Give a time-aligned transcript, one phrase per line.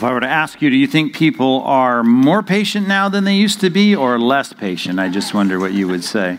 [0.00, 3.24] if I were to ask you, do you think people are more patient now than
[3.24, 4.98] they used to be or less patient?
[4.98, 6.38] I just wonder what you would say.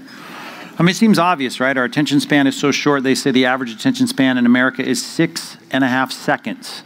[0.80, 1.78] I mean, it seems obvious, right?
[1.78, 3.04] Our attention span is so short.
[3.04, 6.82] They say the average attention span in America is six and a half seconds.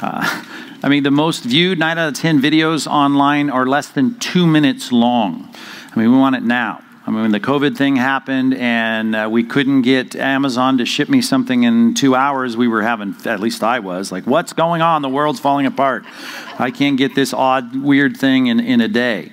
[0.00, 0.44] Uh,
[0.82, 4.46] I mean, the most viewed nine out of 10 videos online are less than two
[4.46, 5.54] minutes long.
[5.94, 6.82] I mean, we want it now.
[7.08, 11.08] I mean, when the COVID thing happened and uh, we couldn't get Amazon to ship
[11.08, 14.82] me something in two hours, we were having, at least I was, like, what's going
[14.82, 15.00] on?
[15.00, 16.04] The world's falling apart.
[16.58, 19.32] I can't get this odd, weird thing in, in a day.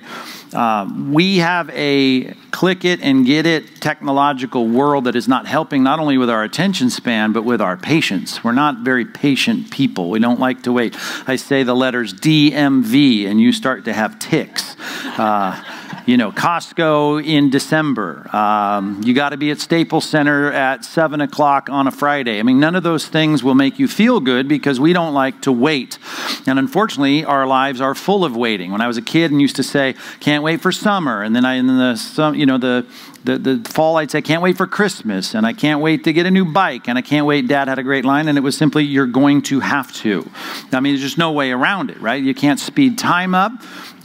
[0.54, 5.82] Uh, we have a click it and get it technological world that is not helping
[5.82, 8.42] not only with our attention span, but with our patience.
[8.42, 10.08] We're not very patient people.
[10.08, 10.96] We don't like to wait.
[11.28, 14.76] I say the letters DMV, and you start to have tics.
[15.18, 15.62] Uh,
[16.06, 18.30] you know, Costco in December.
[18.34, 22.38] Um, you got to be at Staples Center at 7 o'clock on a Friday.
[22.38, 25.42] I mean, none of those things will make you feel good because we don't like
[25.42, 25.98] to wait.
[26.46, 28.70] And unfortunately, our lives are full of waiting.
[28.70, 31.44] When I was a kid and used to say, can't wait for summer, and then
[31.44, 32.86] I, in the, you know, the,
[33.24, 36.24] the, the fall, I'd say, can't wait for Christmas, and I can't wait to get
[36.26, 37.48] a new bike, and I can't wait.
[37.48, 40.30] Dad had a great line, and it was simply, you're going to have to.
[40.70, 42.22] I mean, there's just no way around it, right?
[42.22, 43.50] You can't speed time up.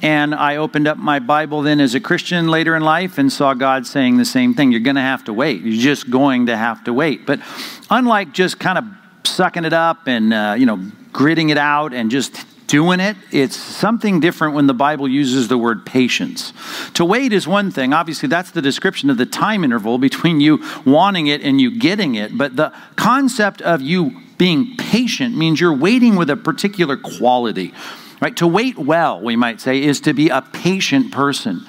[0.02, 3.54] And I opened up my Bible then as a Christian later in life and saw
[3.54, 4.72] God saying the same thing.
[4.72, 5.62] You're going to have to wait.
[5.62, 7.26] You're just going to have to wait.
[7.26, 7.40] But
[7.90, 8.86] unlike just kind of
[9.24, 10.80] sucking it up and, uh, you know,
[11.12, 13.18] gritting it out and just doing it.
[13.32, 16.54] It's something different when the Bible uses the word patience.
[16.94, 17.92] To wait is one thing.
[17.92, 22.16] Obviously, that's the description of the time interval between you wanting it and you getting
[22.16, 22.38] it.
[22.38, 27.74] But the concept of you being patient means you're waiting with a particular quality.
[28.22, 28.38] Right?
[28.38, 31.66] To wait well, we might say, is to be a patient person.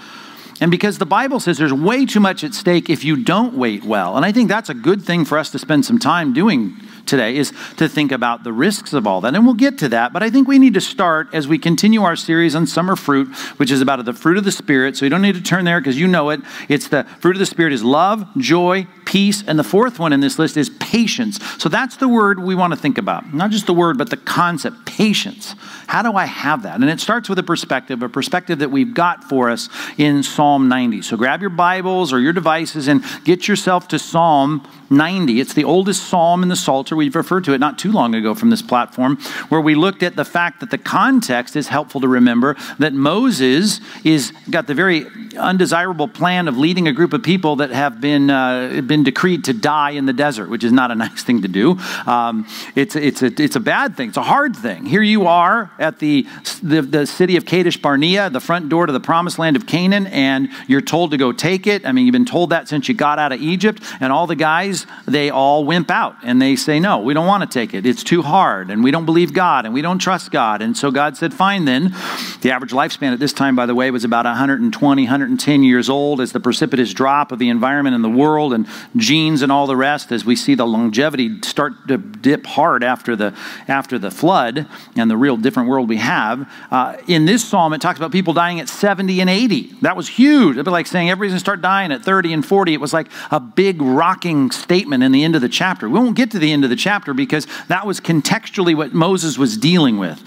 [0.60, 3.82] And because the Bible says there's way too much at stake if you don't wait
[3.82, 4.16] well.
[4.16, 7.36] And I think that's a good thing for us to spend some time doing today
[7.36, 9.34] is to think about the risks of all that.
[9.34, 12.02] And we'll get to that, but I think we need to start as we continue
[12.02, 14.96] our series on summer fruit, which is about the fruit of the Spirit.
[14.96, 16.40] So you don't need to turn there because you know it.
[16.68, 20.20] It's the fruit of the Spirit is love, joy, peace, and the fourth one in
[20.20, 21.38] this list is patience.
[21.58, 23.32] So that's the word we want to think about.
[23.34, 25.54] Not just the word, but the concept, patience.
[25.86, 26.80] How do I have that?
[26.80, 29.68] And it starts with a perspective, a perspective that we've got for us
[29.98, 31.02] in Psalm 90.
[31.02, 35.40] So grab your Bibles or your devices and get yourself to Psalm 90.
[35.40, 36.94] It's the oldest psalm in the Psalter.
[36.94, 39.16] We've referred to it not too long ago from this platform,
[39.48, 43.80] where we looked at the fact that the context is helpful to remember that Moses
[44.04, 48.30] is got the very undesirable plan of leading a group of people that have been
[48.30, 51.48] uh, been decreed to die in the desert, which is not a nice thing to
[51.48, 51.78] do.
[52.06, 54.08] Um, it's it's a it's a bad thing.
[54.08, 54.86] It's a hard thing.
[54.86, 56.26] Here you are at the
[56.62, 60.06] the, the city of Kadesh Barnea, the front door to the promised land of Canaan,
[60.08, 61.86] and you're told to go take it.
[61.86, 64.36] I mean, you've been told that since you got out of Egypt, and all the
[64.36, 67.86] guys they all wimp out and they say, No, we don't want to take it.
[67.86, 70.62] It's too hard and we don't believe God and we don't trust God.
[70.62, 71.94] And so God said, Fine then.
[72.40, 76.20] The average lifespan at this time, by the way, was about 120, 110 years old
[76.20, 78.66] as the precipitous drop of the environment in the world and
[78.96, 83.16] genes and all the rest, as we see the longevity start to dip hard after
[83.16, 83.36] the,
[83.68, 84.66] after the flood
[84.96, 86.50] and the real different world we have.
[86.70, 89.74] Uh, in this psalm, it talks about people dying at 70 and 80.
[89.82, 90.56] That was huge.
[90.56, 92.74] It'd be like saying everybody's going to start dying at 30 and 40.
[92.74, 95.86] It was like a big rocking statement in the end of the chapter.
[95.86, 99.36] We won't get to the end of the chapter because that was contextually what Moses
[99.36, 100.18] was dealing with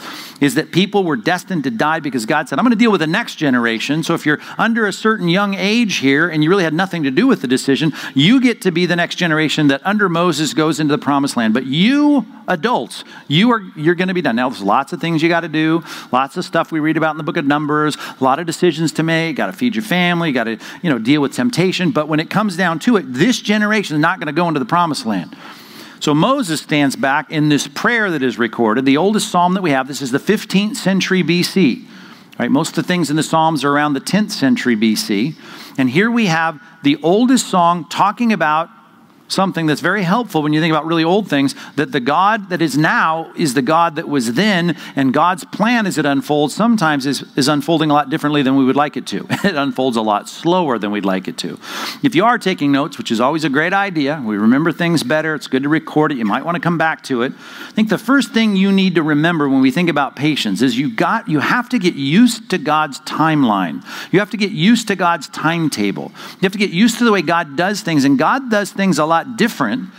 [0.41, 3.01] is that people were destined to die because God said, I'm going to deal with
[3.01, 4.03] the next generation.
[4.03, 7.11] So if you're under a certain young age here and you really had nothing to
[7.11, 10.79] do with the decision, you get to be the next generation that under Moses goes
[10.79, 11.53] into the promised land.
[11.53, 14.35] But you adults, you are you're going to be done.
[14.35, 17.11] Now there's lots of things you got to do, lots of stuff we read about
[17.11, 19.83] in the book of Numbers, a lot of decisions to make, got to feed your
[19.83, 23.05] family, got to, you know, deal with temptation, but when it comes down to it,
[23.07, 25.35] this generation is not going to go into the promised land.
[25.99, 29.71] So Moses stands back in this prayer that is recorded, the oldest psalm that we
[29.71, 29.87] have.
[29.87, 31.85] This is the 15th century BC.
[32.37, 32.51] Right?
[32.51, 35.35] Most of the things in the Psalms are around the 10th century BC.
[35.77, 38.69] And here we have the oldest song talking about
[39.27, 42.61] something that's very helpful when you think about really old things that the God that
[42.61, 47.05] is now is the God that was then, and God's plan as it unfolds sometimes
[47.05, 49.27] is, is unfolding a lot differently than we would like it to.
[49.45, 51.59] It unfolds a lot slower than we'd like it to.
[52.01, 55.35] If you are taking notes, which is always a great idea, we remember things better,
[55.35, 57.31] it's good to record it, you might want to come back to it.
[57.31, 60.79] I think the first thing you need to remember when we think about patience is
[60.79, 63.83] you got you have to get used to God's timeline.
[64.11, 66.11] You have to get used to God's timetable.
[66.15, 68.97] You have to get used to the way God does things, and God does things
[68.97, 69.89] a lot lot different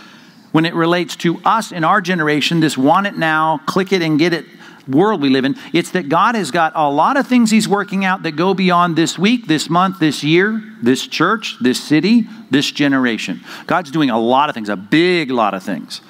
[0.53, 4.19] when it relates to us in our generation, this want it now, click it and
[4.19, 4.47] get it
[4.89, 5.57] world we live in.
[5.73, 8.95] It's that God has got a lot of things He's working out that go beyond
[8.95, 13.41] this week, this month, this year, this church, this city, this generation.
[13.67, 16.01] God's doing a lot of things, a big lot of things.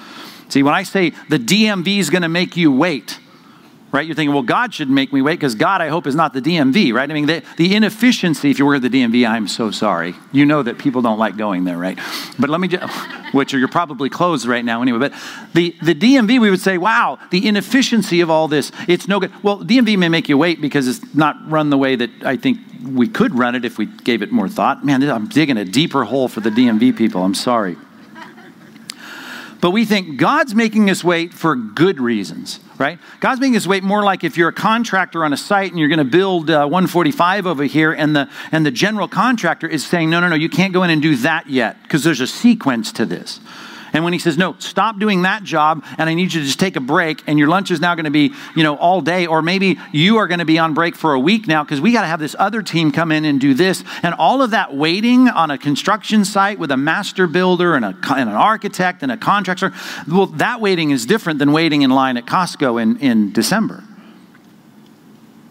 [0.49, 3.19] See, when I say the DMV is going to make you wait,
[3.96, 4.06] right?
[4.06, 6.43] You're thinking, well, God should make me wait because God, I hope, is not the
[6.43, 7.10] DMV, right?
[7.10, 10.14] I mean, the, the inefficiency, if you were at the DMV, I'm so sorry.
[10.32, 11.98] You know that people don't like going there, right?
[12.38, 12.93] But let me just,
[13.34, 14.98] which are, you're probably closed right now anyway.
[14.98, 15.14] But
[15.54, 19.32] the, the DMV, we would say, wow, the inefficiency of all this, it's no good.
[19.43, 22.58] Well, DMV may make you wait because it's not run the way that I think
[22.84, 24.84] we could run it if we gave it more thought.
[24.84, 27.25] Man, I'm digging a deeper hole for the DMV people.
[27.25, 27.76] I'm sorry.
[29.62, 32.99] But we think God's making us wait for good reasons, right?
[33.20, 35.88] God's making us wait more like if you're a contractor on a site and you're
[35.88, 40.11] going to build uh, 145 over here, and the and the general contractor is saying,
[40.11, 42.93] no, no, no, you can't go in and do that yet because there's a sequence
[42.93, 43.40] to this.
[43.96, 46.60] And when he says, no, stop doing that job and I need you to just
[46.60, 49.26] take a break and your lunch is now going to be, you know, all day,
[49.26, 51.93] or maybe you are going to be on break for a week now because we
[51.93, 53.82] got to have this other team come in and do this.
[54.02, 57.96] And all of that waiting on a construction site with a master builder and, a,
[58.10, 59.72] and an architect and a contractor,
[60.06, 63.82] well, that waiting is different than waiting in line at Costco in, in December.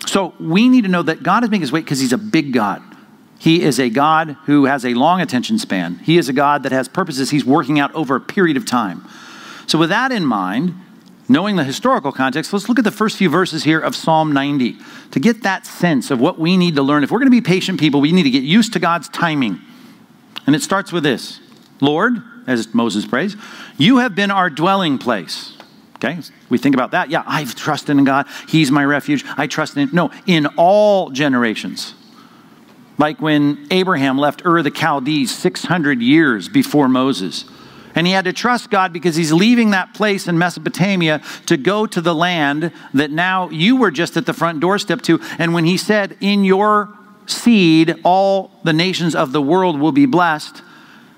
[0.05, 2.53] So we need to know that God is making us wait because he's a big
[2.53, 2.83] God.
[3.37, 5.99] He is a God who has a long attention span.
[5.99, 9.05] He is a God that has purposes he's working out over a period of time.
[9.67, 10.73] So, with that in mind,
[11.27, 14.77] knowing the historical context, let's look at the first few verses here of Psalm 90
[15.11, 17.03] to get that sense of what we need to learn.
[17.03, 19.59] If we're going to be patient people, we need to get used to God's timing.
[20.47, 21.39] And it starts with this
[21.81, 23.35] Lord, as Moses prays,
[23.77, 25.57] you have been our dwelling place.
[25.95, 27.09] Okay, we think about that.
[27.09, 28.27] Yeah, I've trusted in God.
[28.47, 29.23] He's my refuge.
[29.37, 29.95] I trust in Him.
[29.95, 31.95] No, in all generations.
[32.97, 37.45] Like when Abraham left Ur the Chaldees 600 years before Moses.
[37.93, 41.85] And he had to trust God because he's leaving that place in Mesopotamia to go
[41.85, 45.19] to the land that now you were just at the front doorstep to.
[45.39, 46.89] And when he said, In your
[47.25, 50.61] seed, all the nations of the world will be blessed.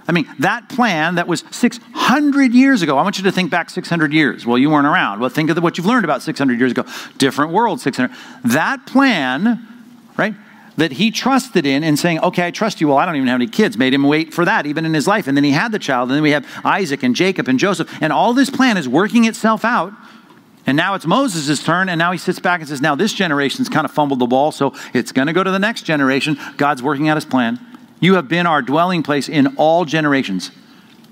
[0.07, 2.97] I mean, that plan that was 600 years ago.
[2.97, 4.45] I want you to think back 600 years.
[4.45, 5.19] Well, you weren't around.
[5.19, 6.85] Well, think of what you've learned about 600 years ago.
[7.17, 8.15] Different world, 600.
[8.45, 9.67] That plan,
[10.15, 10.33] right?
[10.77, 12.87] That he trusted in and saying, Okay, I trust you.
[12.87, 15.07] Well, I don't even have any kids, made him wait for that, even in his
[15.07, 15.27] life.
[15.27, 16.09] And then he had the child.
[16.09, 17.91] And then we have Isaac and Jacob and Joseph.
[18.01, 19.93] And all this plan is working itself out.
[20.65, 23.69] And now it's Moses' turn, and now he sits back and says, Now this generation's
[23.69, 26.37] kind of fumbled the ball, so it's going to go to the next generation.
[26.57, 27.59] God's working out his plan.
[27.99, 30.51] You have been our dwelling place in all generations.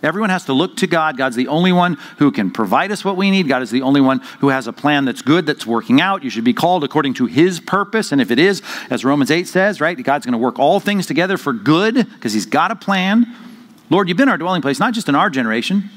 [0.05, 1.17] Everyone has to look to God.
[1.17, 3.47] God's the only one who can provide us what we need.
[3.47, 6.23] God is the only one who has a plan that's good, that's working out.
[6.23, 8.11] You should be called according to his purpose.
[8.11, 11.05] And if it is, as Romans 8 says, right, God's going to work all things
[11.07, 13.25] together for good because he's got a plan.
[13.89, 15.89] Lord, you've been our dwelling place, not just in our generation,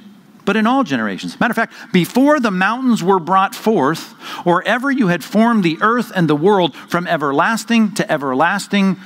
[0.44, 1.38] but in all generations.
[1.38, 4.14] Matter of fact, before the mountains were brought forth,
[4.46, 8.96] or ever you had formed the earth and the world from everlasting to everlasting,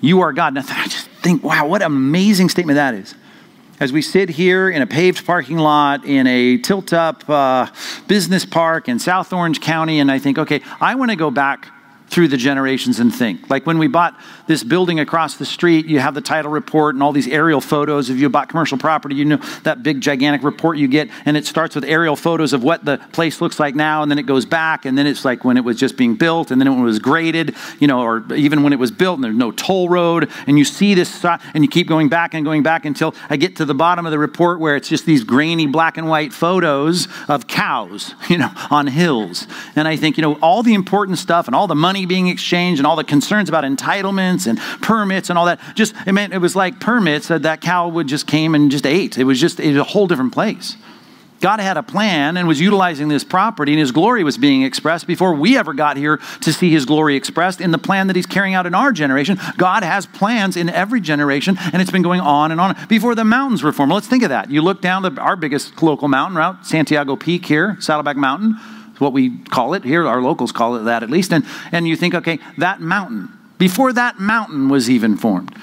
[0.00, 0.54] you are God.
[0.54, 3.14] Now, I just think, wow, what an amazing statement that is
[3.80, 7.66] as we sit here in a paved parking lot in a tilt up uh,
[8.06, 11.68] business park in South Orange County, and I think, okay, I want to go back
[12.10, 13.48] through the generations and think.
[13.48, 14.18] Like when we bought
[14.48, 18.10] this building across the street, you have the title report and all these aerial photos.
[18.10, 21.46] If you bought commercial property, you know that big gigantic report you get, and it
[21.46, 24.44] starts with aerial photos of what the place looks like now, and then it goes
[24.44, 26.84] back, and then it's like when it was just being built, and then when it
[26.84, 30.28] was graded, you know, or even when it was built and there's no toll road,
[30.48, 33.56] and you see this, and you keep going back and going back until I get
[33.56, 37.06] to the bottom of the report where it's just these grainy black and white photos
[37.28, 39.46] of cows, you know, on hills.
[39.76, 42.28] And I think, you know, all the important stuff and all the money money being
[42.28, 45.60] exchanged and all the concerns about entitlements and permits and all that.
[45.74, 48.86] Just, it meant it was like permits that that cow would just came and just
[48.86, 49.18] ate.
[49.18, 50.76] It was just it was a whole different place.
[51.40, 55.06] God had a plan and was utilizing this property, and His glory was being expressed
[55.06, 58.26] before we ever got here to see His glory expressed in the plan that He's
[58.26, 59.38] carrying out in our generation.
[59.56, 62.76] God has plans in every generation, and it's been going on and on.
[62.88, 64.50] Before the mountains were formed, let's think of that.
[64.50, 68.56] You look down the, our biggest local mountain route, Santiago Peak here, Saddleback Mountain
[69.00, 70.06] what we call it here.
[70.06, 71.32] Our locals call it that at least.
[71.32, 75.54] And, and you think, okay, that mountain, before that mountain was even formed.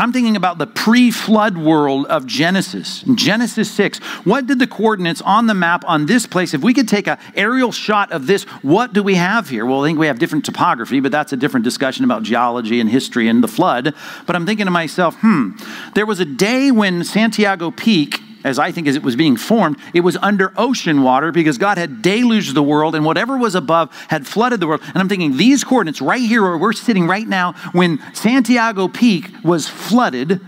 [0.00, 3.02] I'm thinking about the pre flood world of Genesis.
[3.16, 6.86] Genesis 6, what did the coordinates on the map on this place, if we could
[6.86, 9.66] take an aerial shot of this, what do we have here?
[9.66, 12.88] Well, I think we have different topography, but that's a different discussion about geology and
[12.88, 13.92] history and the flood.
[14.24, 15.56] But I'm thinking to myself, hmm,
[15.94, 19.76] there was a day when Santiago Peak as I think as it was being formed,
[19.94, 23.94] it was under ocean water because God had deluged the world and whatever was above
[24.08, 24.80] had flooded the world.
[24.86, 29.30] And I'm thinking these coordinates right here where we're sitting right now, when Santiago Peak
[29.44, 30.40] was flooded,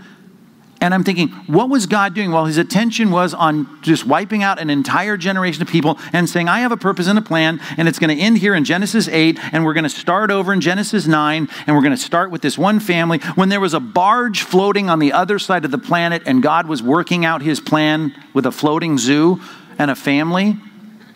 [0.81, 2.31] and I'm thinking, what was God doing?
[2.31, 6.49] Well, his attention was on just wiping out an entire generation of people and saying,
[6.49, 9.07] I have a purpose and a plan, and it's going to end here in Genesis
[9.07, 12.31] 8, and we're going to start over in Genesis 9, and we're going to start
[12.31, 13.19] with this one family.
[13.35, 16.67] When there was a barge floating on the other side of the planet, and God
[16.67, 19.39] was working out his plan with a floating zoo
[19.77, 20.57] and a family,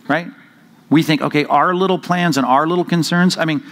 [0.07, 0.27] right?
[0.91, 3.35] We think, okay, our little plans and our little concerns.
[3.35, 3.63] I mean,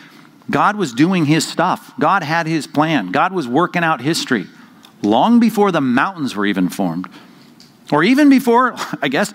[0.50, 1.94] God was doing his stuff.
[2.00, 3.12] God had his plan.
[3.12, 4.48] God was working out history
[5.04, 7.08] long before the mountains were even formed.
[7.92, 9.32] Or even before, I guess,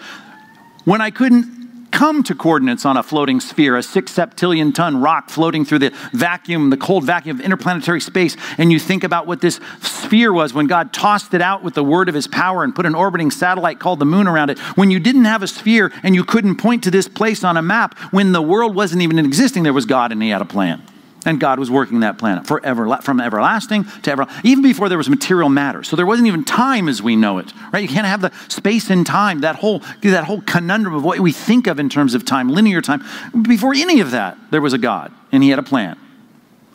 [0.84, 1.58] when I couldn't
[1.90, 5.92] come to coordinates on a floating sphere, a six septillion ton rock floating through the
[6.12, 10.52] vacuum, the cold vacuum of interplanetary space, and you think about what this sphere was
[10.52, 13.30] when God tossed it out with the word of his power and put an orbiting
[13.30, 14.58] satellite called the moon around it.
[14.76, 17.62] When you didn't have a sphere and you couldn't point to this place on a
[17.62, 20.82] map, when the world wasn't even existing, there was God and he had a plan.
[21.26, 25.10] And God was working that planet forever, from everlasting to ever, even before there was
[25.10, 25.82] material matter.
[25.82, 27.82] So there wasn't even time as we know it, right?
[27.82, 31.32] You can't have the space and time, that whole, that whole conundrum of what we
[31.32, 33.04] think of in terms of time, linear time.
[33.42, 35.98] Before any of that, there was a God, and He had a plan,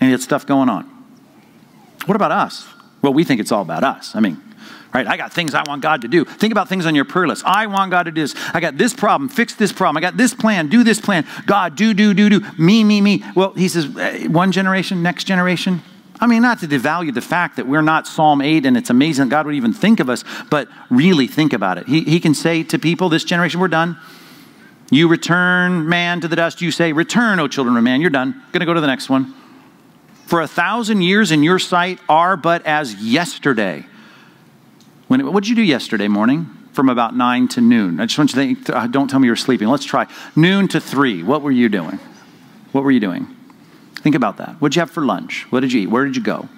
[0.01, 0.83] and He had stuff going on.
[2.05, 2.67] What about us?
[3.01, 4.13] Well, we think it's all about us.
[4.13, 4.41] I mean,
[4.93, 5.07] right?
[5.07, 6.23] I got things I want God to do.
[6.25, 7.43] Think about things on your prayer list.
[7.45, 8.35] I want God to do this.
[8.53, 9.97] I got this problem, fix this problem.
[9.97, 11.25] I got this plan, do this plan.
[11.45, 12.41] God, do, do, do, do.
[12.57, 13.23] Me, me, me.
[13.35, 15.81] Well, he says, eh, one generation, next generation.
[16.19, 19.29] I mean, not to devalue the fact that we're not Psalm 8 and it's amazing
[19.29, 21.87] God would even think of us, but really think about it.
[21.87, 23.97] He, he can say to people, this generation, we're done.
[24.91, 26.61] You return man to the dust.
[26.61, 27.99] You say, Return, O children of man.
[27.99, 28.33] You're done.
[28.51, 29.33] Going to go to the next one.
[30.27, 33.85] For a thousand years in your sight are but as yesterday
[35.13, 37.99] when, what did you do yesterday morning from about 9 to noon?
[37.99, 39.67] I just want you to think, uh, don't tell me you were sleeping.
[39.67, 40.07] Let's try.
[40.35, 41.21] Noon to 3.
[41.21, 41.99] What were you doing?
[42.71, 43.27] What were you doing?
[43.97, 44.59] Think about that.
[44.59, 45.45] What did you have for lunch?
[45.51, 45.87] What did you eat?
[45.87, 46.49] Where did you go?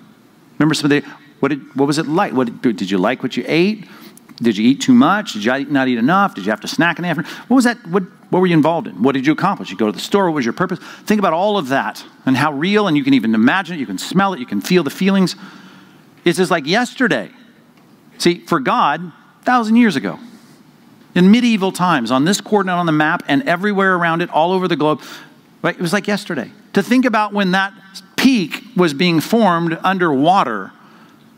[0.57, 1.09] Remember some of the,
[1.41, 2.31] what, did, what was it like?
[2.31, 3.89] What did, did you like what you ate?
[4.37, 5.33] Did you eat too much?
[5.33, 6.33] Did you not eat enough?
[6.33, 7.31] Did you have to snack in the afternoon?
[7.49, 7.85] What was that?
[7.87, 9.03] What, what were you involved in?
[9.03, 9.69] What did you accomplish?
[9.69, 10.25] You go to the store.
[10.27, 10.79] What was your purpose?
[11.03, 13.79] Think about all of that and how real, and you can even imagine it.
[13.81, 14.39] You can smell it.
[14.39, 15.35] You can feel the feelings.
[16.23, 17.31] It's just like yesterday.
[18.17, 19.11] See, for God,
[19.43, 20.19] thousand years ago,
[21.13, 24.67] in medieval times, on this coordinate on the map and everywhere around it, all over
[24.67, 25.01] the globe,
[25.61, 26.51] right, it was like yesterday.
[26.73, 27.73] To think about when that
[28.17, 30.71] peak was being formed underwater,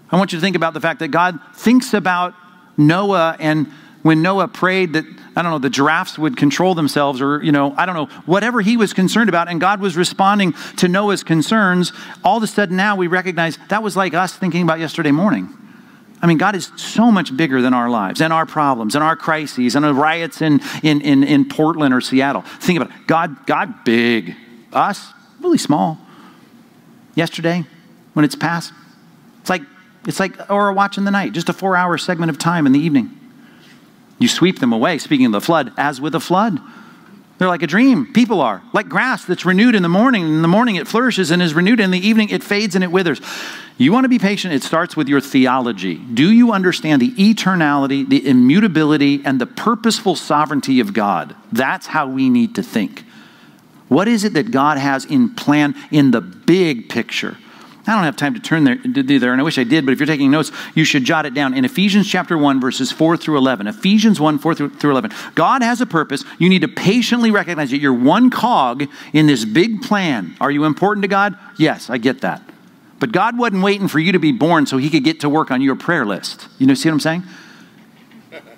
[0.09, 2.33] I want you to think about the fact that God thinks about
[2.77, 3.67] Noah and
[4.03, 5.05] when Noah prayed that,
[5.35, 8.61] I don't know, the giraffes would control themselves or, you know, I don't know, whatever
[8.61, 11.91] he was concerned about, and God was responding to Noah's concerns,
[12.23, 15.49] all of a sudden now we recognize that was like us thinking about yesterday morning.
[16.21, 19.15] I mean, God is so much bigger than our lives and our problems and our
[19.15, 22.41] crises and the riots in, in, in, in Portland or Seattle.
[22.41, 23.07] Think about it.
[23.07, 24.35] God, God big.
[24.73, 25.99] Us, really small.
[27.13, 27.65] Yesterday,
[28.13, 28.73] when it's past,
[29.41, 29.61] it's like,
[30.07, 32.65] it's like or a watch in the night, just a four hour segment of time
[32.65, 33.11] in the evening.
[34.19, 36.59] You sweep them away, speaking of the flood, as with a flood.
[37.37, 38.11] They're like a dream.
[38.13, 40.23] People are like grass that's renewed in the morning.
[40.23, 41.79] In the morning, it flourishes and is renewed.
[41.79, 43.21] In the evening, it fades and it withers.
[43.79, 44.55] You want to be patient?
[44.55, 45.95] It starts with your theology.
[45.95, 51.35] Do you understand the eternality, the immutability, and the purposeful sovereignty of God?
[51.51, 53.03] That's how we need to think.
[53.87, 57.37] What is it that God has in plan in the big picture?
[57.85, 59.85] I don't have time to turn there, to do there, and I wish I did,
[59.85, 61.53] but if you're taking notes, you should jot it down.
[61.53, 63.67] In Ephesians chapter 1, verses 4 through 11.
[63.67, 65.11] Ephesians 1, 4 through 11.
[65.35, 66.25] God has a purpose.
[66.37, 70.35] You need to patiently recognize that you're one cog in this big plan.
[70.41, 71.37] Are you important to God?
[71.57, 72.41] Yes, I get that.
[72.99, 75.51] But God wasn't waiting for you to be born so he could get to work
[75.51, 76.47] on your prayer list.
[76.57, 77.23] You know, see what I'm saying?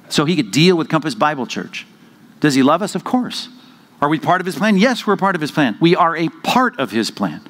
[0.08, 1.86] So he could deal with Compass Bible Church.
[2.40, 2.96] Does he love us?
[2.96, 3.50] Of course.
[4.02, 4.78] Are we part of his plan?
[4.78, 5.78] Yes, we're part of his plan.
[5.82, 7.42] We are a part of his plan.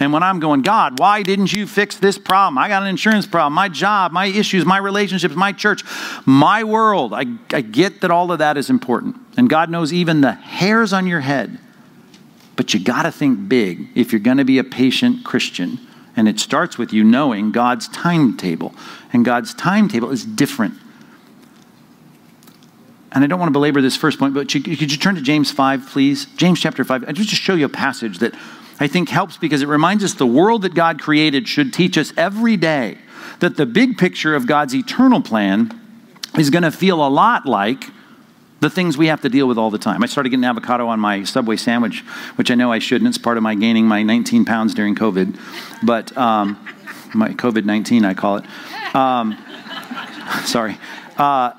[0.00, 2.58] And when I'm going, God, why didn't you fix this problem?
[2.58, 5.84] I got an insurance problem, my job, my issues, my relationships, my church,
[6.26, 7.12] my world.
[7.14, 9.16] I, I get that all of that is important.
[9.36, 11.58] And God knows even the hairs on your head.
[12.56, 15.78] But you got to think big if you're going to be a patient Christian.
[16.16, 18.74] And it starts with you knowing God's timetable.
[19.12, 20.74] And God's timetable is different.
[23.12, 25.52] And I don't want to belabor this first point, but could you turn to James
[25.52, 26.26] 5, please?
[26.36, 27.04] James chapter 5.
[27.08, 28.34] I just show you a passage that
[28.80, 32.12] I think helps because it reminds us the world that God created should teach us
[32.16, 32.98] every day
[33.38, 35.80] that the big picture of God's eternal plan
[36.36, 37.84] is going to feel a lot like
[38.64, 40.02] the things we have to deal with all the time.
[40.02, 42.00] I started getting avocado on my Subway sandwich,
[42.36, 43.06] which I know I shouldn't.
[43.06, 45.38] It's part of my gaining my 19 pounds during COVID,
[45.82, 46.58] but um,
[47.12, 48.94] my COVID 19, I call it.
[48.94, 49.36] Um,
[50.46, 50.78] sorry.
[51.18, 51.52] Uh,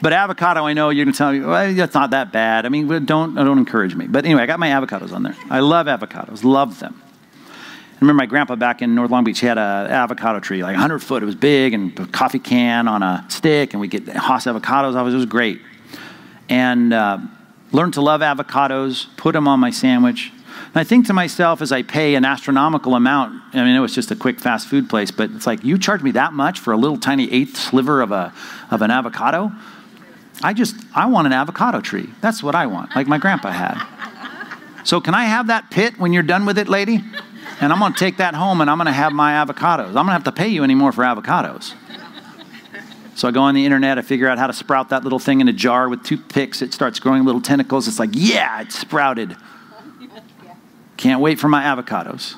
[0.00, 2.64] but avocado, I know you're going to tell me, well, that's not that bad.
[2.64, 4.06] I mean, don't, don't encourage me.
[4.06, 5.36] But anyway, I got my avocados on there.
[5.50, 7.02] I love avocados, love them.
[7.48, 10.74] I remember my grandpa back in North Long Beach he had an avocado tree, like
[10.74, 11.24] 100 foot.
[11.24, 14.94] It was big and a coffee can on a stick, and we get Hass avocados.
[14.94, 15.60] It was great.
[16.48, 17.18] And uh,
[17.72, 20.32] learned to love avocados, put them on my sandwich.
[20.66, 23.94] And I think to myself as I pay an astronomical amount, I mean, it was
[23.94, 26.72] just a quick fast food place, but it's like, you charge me that much for
[26.72, 28.32] a little tiny eighth sliver of, a,
[28.70, 29.52] of an avocado?
[30.42, 32.10] I just, I want an avocado tree.
[32.20, 33.82] That's what I want, like my grandpa had.
[34.84, 37.02] So, can I have that pit when you're done with it, lady?
[37.60, 39.96] And I'm to take that home and I'm to have my avocados.
[39.96, 41.74] I'm to have to pay you anymore for avocados.
[43.16, 45.40] So I go on the internet, I figure out how to sprout that little thing
[45.40, 46.60] in a jar with two picks.
[46.60, 47.88] It starts growing little tentacles.
[47.88, 49.34] It's like, yeah, it's sprouted.
[50.98, 52.34] Can't wait for my avocados.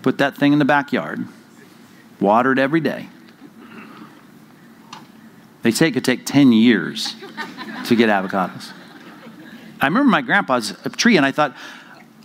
[0.00, 1.28] Put that thing in the backyard,
[2.20, 3.10] water it every day.
[5.60, 7.14] They say it could take 10 years
[7.84, 8.72] to get avocados.
[9.78, 11.54] I remember my grandpa's tree, and I thought,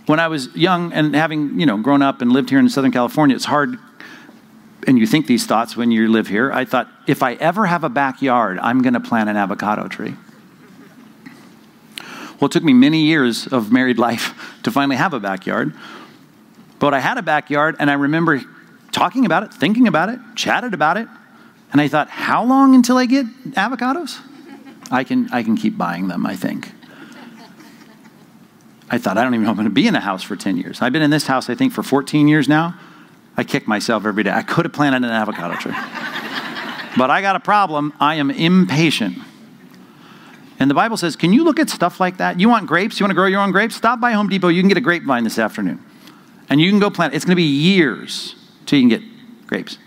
[0.06, 2.92] when I was young and having, you know, grown up and lived here in Southern
[2.92, 3.78] California, it's hard,
[4.88, 6.50] and you think these thoughts when you live here.
[6.50, 10.14] I thought, if I ever have a backyard, I'm going to plant an avocado tree.
[12.40, 15.74] Well, it took me many years of married life to finally have a backyard.
[16.78, 18.40] But I had a backyard, and I remember
[18.90, 21.06] talking about it, thinking about it, chatted about it,
[21.70, 24.18] and I thought, how long until I get avocados?
[24.90, 26.72] I can, I can keep buying them, I think.
[28.88, 30.56] I thought, I don't even know I'm going to be in a house for 10
[30.56, 30.80] years.
[30.80, 32.74] I've been in this house, I think, for 14 years now.
[33.38, 34.32] I kick myself every day.
[34.32, 35.70] I could have planted an avocado tree.
[36.96, 37.94] but I got a problem.
[38.00, 39.16] I am impatient.
[40.58, 42.40] And the Bible says, can you look at stuff like that?
[42.40, 42.98] You want grapes?
[42.98, 43.76] You want to grow your own grapes?
[43.76, 44.48] Stop by Home Depot.
[44.48, 45.80] You can get a grapevine this afternoon.
[46.48, 47.14] And you can go plant.
[47.14, 48.34] It's going to be years
[48.66, 49.78] till you can get grapes.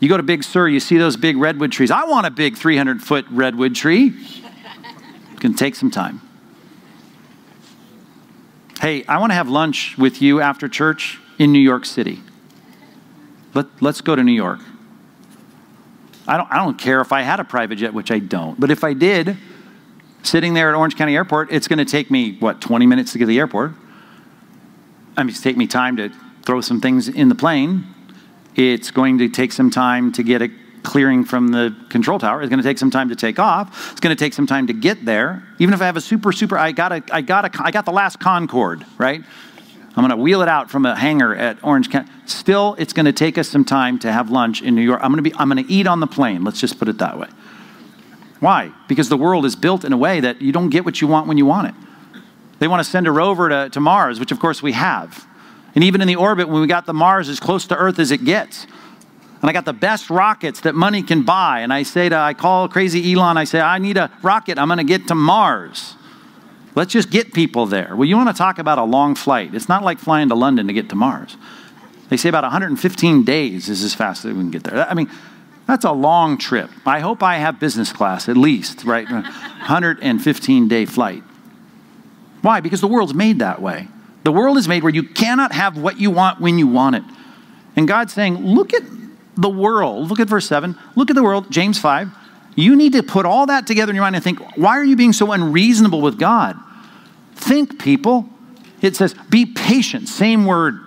[0.00, 1.90] You go to Big Sur, you see those big redwood trees.
[1.90, 4.14] I want a big 300 foot redwood tree.
[5.34, 6.22] It can take some time.
[8.80, 12.22] Hey, I want to have lunch with you after church in New York City.
[13.58, 14.60] Let, let's go to New York.
[16.28, 18.60] I don't, I don't care if I had a private jet, which I don't.
[18.60, 19.36] But if I did,
[20.22, 23.18] sitting there at Orange County Airport, it's going to take me, what, 20 minutes to
[23.18, 23.72] get to the airport?
[25.16, 26.10] I mean, it's take me time to
[26.46, 27.84] throw some things in the plane.
[28.54, 30.50] It's going to take some time to get a
[30.84, 32.40] clearing from the control tower.
[32.40, 33.90] It's going to take some time to take off.
[33.90, 35.42] It's going to take some time to get there.
[35.58, 37.86] Even if I have a super, super, I got a, I got a, I got
[37.86, 39.24] the last Concorde, right?
[39.98, 42.08] I'm going to wheel it out from a hangar at Orange County.
[42.24, 45.00] Still, it's going to take us some time to have lunch in New York.
[45.02, 46.44] I'm going to be, I'm going to eat on the plane.
[46.44, 47.26] Let's just put it that way.
[48.38, 48.70] Why?
[48.86, 51.26] Because the world is built in a way that you don't get what you want
[51.26, 51.74] when you want it.
[52.60, 55.26] They want to send a rover to, to Mars, which of course we have.
[55.74, 58.12] And even in the orbit, when we got the Mars as close to Earth as
[58.12, 58.68] it gets,
[59.40, 61.62] and I got the best rockets that money can buy.
[61.62, 64.60] And I say to, I call crazy Elon, I say, I need a rocket.
[64.60, 65.96] I'm going to get to Mars.
[66.78, 67.96] Let's just get people there.
[67.96, 69.52] Well, you want to talk about a long flight.
[69.52, 71.36] It's not like flying to London to get to Mars.
[72.08, 74.88] They say about 115 days is as fast as we can get there.
[74.88, 75.10] I mean,
[75.66, 76.70] that's a long trip.
[76.86, 79.10] I hope I have business class at least, right?
[79.10, 81.24] 115 day flight.
[82.42, 82.60] Why?
[82.60, 83.88] Because the world's made that way.
[84.22, 87.02] The world is made where you cannot have what you want when you want it.
[87.74, 88.84] And God's saying, look at
[89.36, 92.08] the world, look at verse 7, look at the world, James 5.
[92.54, 94.94] You need to put all that together in your mind and think, why are you
[94.94, 96.56] being so unreasonable with God?
[97.48, 98.28] Think, people.
[98.82, 100.78] It says, be patient, same word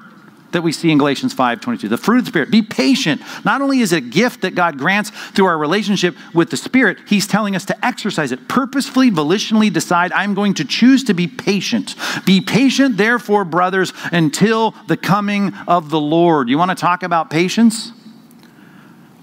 [0.52, 1.88] that we see in Galatians 5 22.
[1.88, 2.52] The fruit of the Spirit.
[2.52, 3.22] Be patient.
[3.44, 7.00] Not only is it a gift that God grants through our relationship with the Spirit,
[7.08, 8.48] He's telling us to exercise it.
[8.48, 11.96] Purposefully, volitionally decide, I'm going to choose to be patient.
[12.26, 16.48] Be patient, therefore, brothers, until the coming of the Lord.
[16.50, 17.92] You want to talk about patience?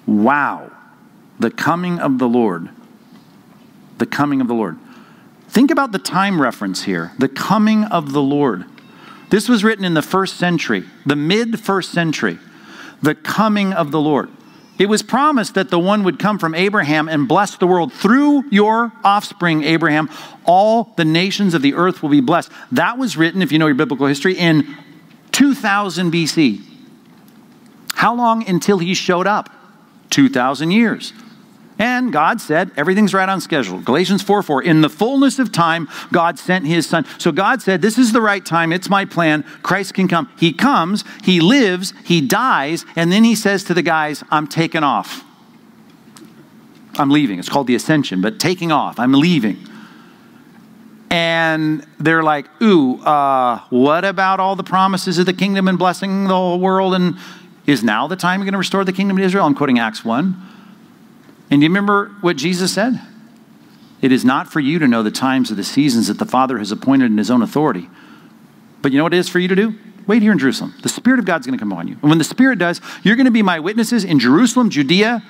[0.07, 0.73] Wow.
[1.39, 2.71] The coming of the Lord.
[3.99, 4.79] The coming of the Lord.
[5.49, 7.13] Think about the time reference here.
[7.19, 8.65] The coming of the Lord.
[9.31, 12.39] This was written in the first century, the mid first century.
[13.03, 14.31] The coming of the Lord.
[14.79, 17.93] It was promised that the one would come from Abraham and bless the world.
[17.93, 20.09] Through your offspring, Abraham,
[20.45, 22.51] all the nations of the earth will be blessed.
[22.73, 24.77] That was written, if you know your biblical history, in
[25.33, 26.63] 2000 BC.
[27.95, 29.51] How long until he showed up?
[30.11, 31.13] 2,000 years.
[31.79, 33.81] And God said, everything's right on schedule.
[33.81, 34.63] Galatians 4 4.
[34.63, 37.07] In the fullness of time, God sent his son.
[37.19, 38.73] So God said, This is the right time.
[38.73, 39.45] It's my plan.
[39.63, 40.29] Christ can come.
[40.39, 44.83] He comes, he lives, he dies, and then he says to the guys, I'm taking
[44.83, 45.25] off.
[46.97, 47.39] I'm leaving.
[47.39, 48.99] It's called the ascension, but taking off.
[48.99, 49.59] I'm leaving.
[51.11, 56.25] And they're like, Ooh, uh, what about all the promises of the kingdom and blessing
[56.25, 56.95] the whole world?
[56.95, 57.17] And
[57.67, 59.45] is now the time you're going to restore the kingdom of Israel?
[59.45, 60.58] I'm quoting Acts 1.
[61.51, 63.01] And do you remember what Jesus said?
[64.01, 66.59] It is not for you to know the times or the seasons that the Father
[66.59, 67.89] has appointed in his own authority.
[68.81, 69.75] But you know what it is for you to do?
[70.07, 70.75] Wait here in Jerusalem.
[70.83, 71.95] The Spirit of God's going to come upon you.
[72.01, 75.23] And when the Spirit does, you're going to be my witnesses in Jerusalem, Judea,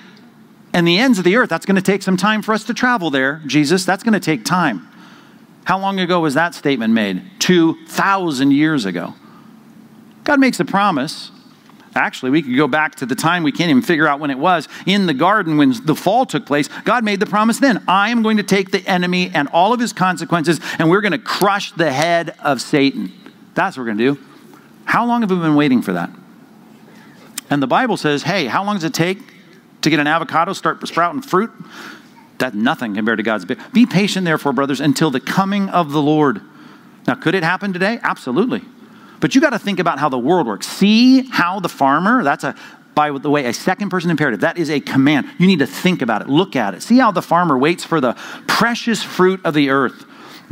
[0.72, 1.48] and the ends of the earth.
[1.48, 3.85] That's going to take some time for us to travel there, Jesus.
[3.85, 4.87] That's going to take time.
[5.64, 7.22] How long ago was that statement made?
[7.40, 9.14] 2,000 years ago.
[10.24, 11.31] God makes a promise
[11.94, 14.38] Actually, we could go back to the time we can't even figure out when it
[14.38, 14.68] was.
[14.87, 18.22] In the garden, when the fall took place, God made the promise then I am
[18.22, 21.72] going to take the enemy and all of his consequences, and we're going to crush
[21.72, 23.12] the head of Satan.
[23.55, 24.20] That's what we're going to do.
[24.85, 26.11] How long have we been waiting for that?
[27.51, 29.18] And the Bible says, hey, how long does it take
[29.81, 31.51] to get an avocado start sprouting fruit?
[32.38, 33.44] That's nothing compared to God's.
[33.44, 36.40] Be patient, therefore, brothers, until the coming of the Lord.
[37.07, 37.98] Now, could it happen today?
[38.03, 38.62] Absolutely.
[39.20, 40.66] But you got to think about how the world works.
[40.66, 42.54] See how the farmer, that's a,
[42.94, 44.40] by the way, a second person imperative.
[44.40, 45.28] That is a command.
[45.38, 46.83] You need to think about it, look at it.
[46.83, 48.14] See how the farmer waits for the
[48.46, 50.04] precious fruit of the earth.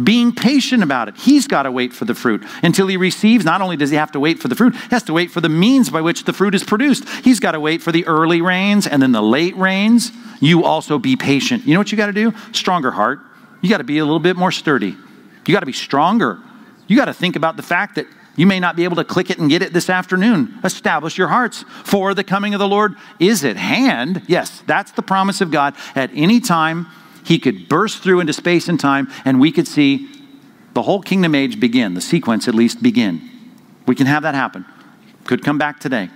[0.03, 1.17] Being patient about it.
[1.17, 3.47] He's got to wait for the fruit until he receives.
[3.47, 5.41] Not only does he have to wait for the fruit, he has to wait for
[5.41, 7.09] the means by which the fruit is produced.
[7.25, 10.13] He's got to wait for the early rains and then the late rains.
[10.39, 11.67] You also be patient.
[11.67, 12.35] You know what you got to do?
[12.53, 13.21] Stronger heart.
[13.63, 14.95] You got to be a little bit more sturdy.
[15.47, 16.41] You got to be stronger.
[16.89, 19.31] You got to think about the fact that you may not be able to click
[19.31, 20.59] it and get it this afternoon.
[20.63, 24.23] Establish your hearts, for the coming of the Lord is at hand.
[24.27, 25.75] Yes, that's the promise of God.
[25.95, 26.87] At any time,
[27.25, 30.09] He could burst through into space and time, and we could see
[30.75, 33.31] the whole kingdom age begin, the sequence at least begin.
[33.87, 34.67] We can have that happen.
[35.25, 36.11] Could come back today.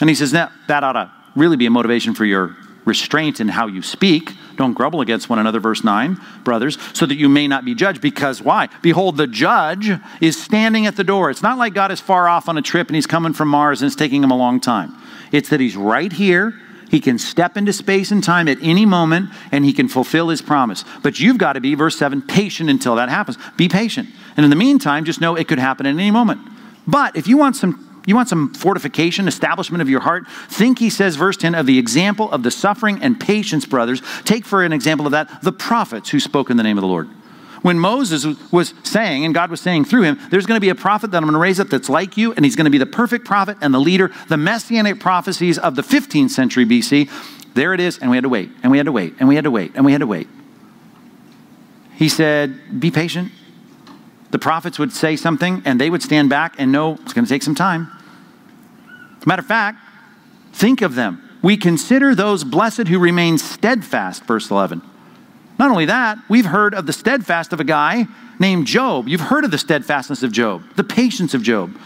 [0.00, 2.56] And He says that, that ought to really be a motivation for your
[2.88, 7.16] restraint in how you speak don't grumble against one another, verse 9, brothers, so that
[7.16, 8.02] you may not be judged.
[8.02, 8.68] Because why?
[8.82, 9.88] Behold, the judge
[10.20, 11.30] is standing at the door.
[11.30, 13.80] It's not like God is far off on a trip and he's coming from Mars
[13.80, 14.94] and it's taking him a long time.
[15.30, 16.54] It's that he's right here.
[16.90, 20.42] He can step into space and time at any moment and he can fulfill his
[20.42, 20.84] promise.
[21.04, 23.38] But you've got to be, verse 7, patient until that happens.
[23.56, 24.08] Be patient.
[24.36, 26.40] And in the meantime, just know it could happen at any moment.
[26.84, 30.24] But if you want some you want some fortification, establishment of your heart?
[30.48, 34.02] Think, he says, verse 10, of the example of the suffering and patience, brothers.
[34.24, 36.88] Take for an example of that the prophets who spoke in the name of the
[36.88, 37.08] Lord.
[37.62, 40.74] When Moses was saying, and God was saying through him, there's going to be a
[40.74, 42.78] prophet that I'm going to raise up that's like you, and he's going to be
[42.78, 47.10] the perfect prophet and the leader, the messianic prophecies of the 15th century BC.
[47.54, 49.34] There it is, and we had to wait, and we had to wait, and we
[49.34, 50.28] had to wait, and we had to wait.
[51.96, 53.32] He said, Be patient.
[54.30, 57.28] The prophets would say something, and they would stand back and know it's going to
[57.28, 57.90] take some time.
[59.26, 59.78] Matter of fact,
[60.52, 61.22] think of them.
[61.42, 64.82] We consider those blessed who remain steadfast, verse 11.
[65.58, 68.06] Not only that, we've heard of the steadfast of a guy
[68.38, 69.08] named Job.
[69.08, 71.76] You've heard of the steadfastness of Job, the patience of Job.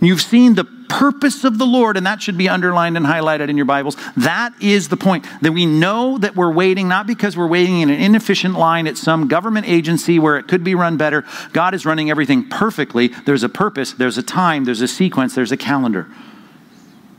[0.00, 3.56] You've seen the purpose of the Lord, and that should be underlined and highlighted in
[3.56, 3.96] your Bibles.
[4.16, 5.26] That is the point.
[5.42, 8.96] That we know that we're waiting, not because we're waiting in an inefficient line at
[8.96, 11.24] some government agency where it could be run better.
[11.52, 13.08] God is running everything perfectly.
[13.08, 16.08] There's a purpose, there's a time, there's a sequence, there's a calendar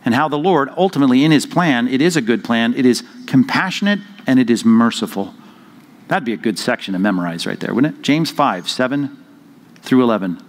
[0.06, 3.04] and how the Lord, ultimately in his plan, it is a good plan, it is
[3.28, 5.34] compassionate and it is merciful.
[6.08, 8.02] That'd be a good section to memorize right there, wouldn't it?
[8.02, 9.24] James 5, 7
[9.82, 10.42] through 11.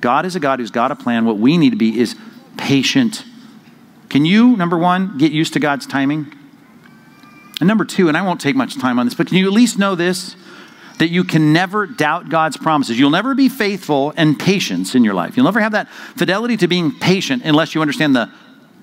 [0.00, 1.24] God is a God who's got a plan.
[1.24, 2.16] What we need to be is
[2.56, 3.24] patient.
[4.08, 6.32] Can you, number one, get used to God's timing?
[7.60, 9.52] And number two, and I won't take much time on this, but can you at
[9.52, 10.36] least know this?
[10.98, 12.98] That you can never doubt God's promises.
[12.98, 15.36] You'll never be faithful and patience in your life.
[15.36, 18.30] You'll never have that fidelity to being patient unless you understand the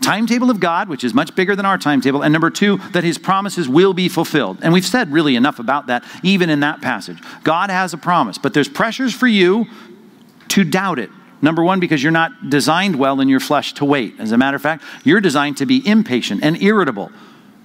[0.01, 3.17] timetable of God, which is much bigger than our timetable, and number two, that his
[3.17, 4.58] promises will be fulfilled.
[4.62, 7.19] And we've said really enough about that, even in that passage.
[7.43, 9.67] God has a promise, but there's pressures for you
[10.49, 11.10] to doubt it.
[11.41, 14.15] Number one, because you're not designed well in your flesh to wait.
[14.19, 17.12] As a matter of fact, you're designed to be impatient and irritable.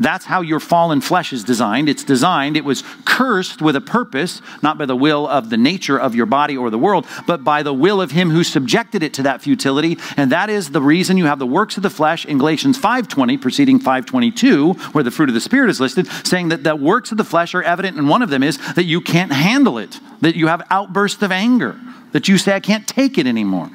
[0.00, 1.88] That's how your fallen flesh is designed.
[1.88, 5.96] It's designed, it was cursed with a purpose, not by the will of the nature
[5.96, 9.14] of your body or the world, but by the will of him who subjected it
[9.14, 9.96] to that futility.
[10.16, 13.36] And that is the reason you have the works of the flesh in Galatians 5:20,
[13.36, 17.18] preceding 522, where the fruit of the spirit is listed, saying that the works of
[17.18, 20.34] the flesh are evident, and one of them is that you can't handle it, that
[20.34, 21.76] you have outbursts of anger,
[22.14, 23.68] that you say, I can't take it anymore.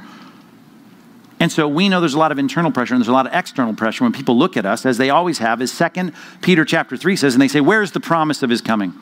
[1.41, 3.33] And so we know there's a lot of internal pressure and there's a lot of
[3.33, 6.95] external pressure when people look at us, as they always have, as Second Peter chapter
[6.95, 8.93] 3 says, and they say, Where's the promise of his coming?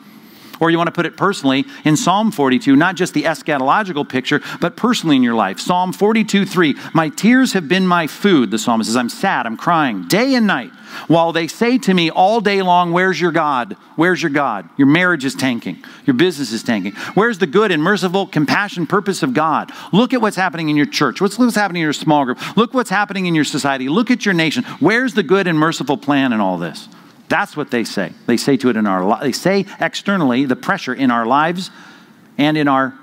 [0.60, 4.40] Or you want to put it personally in Psalm 42, not just the eschatological picture,
[4.60, 5.60] but personally in your life.
[5.60, 8.96] Psalm 42 3, My tears have been my food, the psalmist says.
[8.96, 10.70] I'm sad, I'm crying day and night.
[11.06, 13.76] While they say to me all day long, Where's your God?
[13.96, 14.68] Where's your God?
[14.76, 15.82] Your marriage is tanking.
[16.06, 16.92] Your business is tanking.
[17.14, 19.70] Where's the good and merciful compassion purpose of God?
[19.92, 21.20] Look at what's happening in your church.
[21.20, 22.56] What's, what's happening in your small group?
[22.56, 23.88] Look what's happening in your society.
[23.88, 24.64] Look at your nation.
[24.80, 26.88] Where's the good and merciful plan in all this?
[27.28, 28.12] That's what they say.
[28.26, 31.70] They say to it in our they say externally the pressure in our lives
[32.36, 32.94] and in our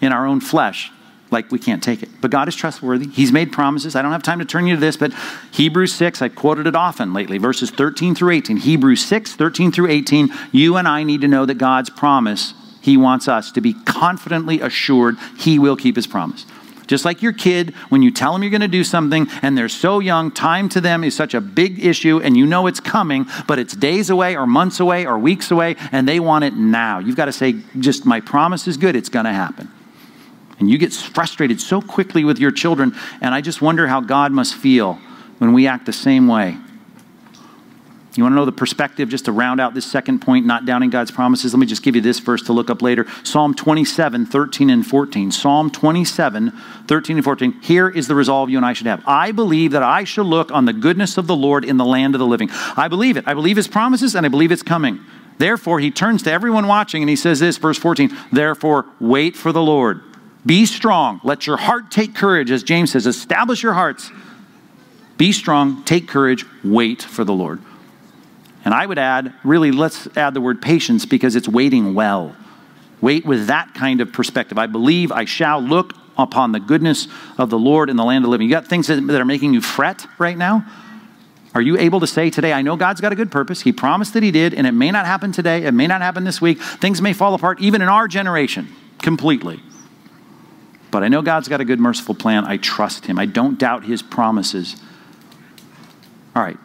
[0.00, 0.90] in our own flesh
[1.32, 2.10] like we can't take it.
[2.20, 3.08] But God is trustworthy.
[3.08, 3.96] He's made promises.
[3.96, 5.12] I don't have time to turn you to this, but
[5.50, 8.58] Hebrews 6, I quoted it often lately, verses 13 through 18.
[8.58, 10.32] Hebrews 6, 13 through 18.
[10.52, 14.60] You and I need to know that God's promise, He wants us to be confidently
[14.60, 16.44] assured He will keep His promise.
[16.86, 19.68] Just like your kid, when you tell them you're going to do something and they're
[19.68, 23.26] so young, time to them is such a big issue and you know it's coming,
[23.46, 26.98] but it's days away or months away or weeks away and they want it now.
[26.98, 29.70] You've got to say, just my promise is good, it's going to happen.
[30.58, 34.30] And you get frustrated so quickly with your children, and I just wonder how God
[34.30, 34.94] must feel
[35.38, 36.56] when we act the same way.
[38.14, 40.90] You want to know the perspective just to round out this second point, not doubting
[40.90, 41.54] God's promises?
[41.54, 43.06] Let me just give you this verse to look up later.
[43.24, 45.30] Psalm 27, 13 and 14.
[45.30, 46.52] Psalm 27,
[46.86, 47.52] 13 and 14.
[47.62, 49.02] Here is the resolve you and I should have.
[49.06, 52.14] I believe that I shall look on the goodness of the Lord in the land
[52.14, 52.50] of the living.
[52.76, 53.26] I believe it.
[53.26, 55.00] I believe his promises and I believe it's coming.
[55.38, 58.14] Therefore, he turns to everyone watching and he says this, verse 14.
[58.30, 60.02] Therefore, wait for the Lord.
[60.44, 61.20] Be strong.
[61.24, 63.06] Let your heart take courage, as James says.
[63.06, 64.10] Establish your hearts.
[65.16, 67.60] Be strong, take courage, wait for the Lord.
[68.64, 72.36] And I would add, really, let's add the word patience because it's waiting well.
[73.00, 74.58] Wait with that kind of perspective.
[74.58, 78.30] I believe I shall look upon the goodness of the Lord in the land of
[78.30, 78.46] living.
[78.46, 80.64] You got things that are making you fret right now?
[81.54, 83.60] Are you able to say today, I know God's got a good purpose.
[83.60, 85.64] He promised that He did, and it may not happen today.
[85.64, 86.62] It may not happen this week.
[86.62, 89.60] Things may fall apart, even in our generation, completely.
[90.90, 92.44] But I know God's got a good, merciful plan.
[92.44, 93.18] I trust Him.
[93.18, 94.76] I don't doubt His promises.
[96.34, 96.58] All right,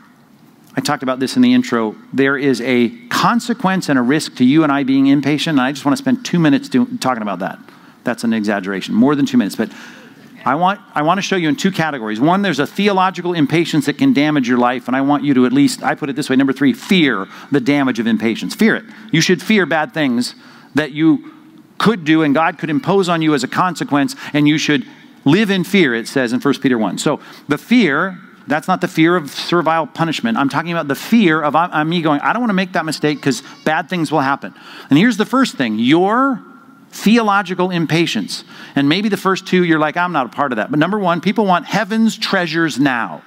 [0.77, 1.95] I talked about this in the intro.
[2.13, 5.71] There is a consequence and a risk to you and I being impatient, and I
[5.71, 7.57] just want to spend two minutes do, talking about that.
[8.03, 9.55] That's an exaggeration, more than two minutes.
[9.55, 9.71] But
[10.45, 12.19] I want, I want to show you in two categories.
[12.19, 15.47] One, there's a theological impatience that can damage your life, and I want you to
[15.47, 18.53] at least, I put it this way number three, fear the damage of impatience.
[18.53, 18.85] Fear it.
[19.11, 20.35] You should fear bad things
[20.75, 21.33] that you
[21.79, 24.85] could do and God could impose on you as a consequence, and you should
[25.25, 26.99] live in fear, it says in 1 Peter 1.
[26.99, 30.37] So the fear that's not the fear of servile punishment.
[30.37, 32.73] I'm talking about the fear of I'm, I'm me going, I don't want to make
[32.73, 34.53] that mistake because bad things will happen.
[34.89, 36.41] And here's the first thing your
[36.89, 38.43] theological impatience.
[38.75, 40.71] And maybe the first two, you're like, I'm not a part of that.
[40.71, 43.21] But number one, people want heaven's treasures now.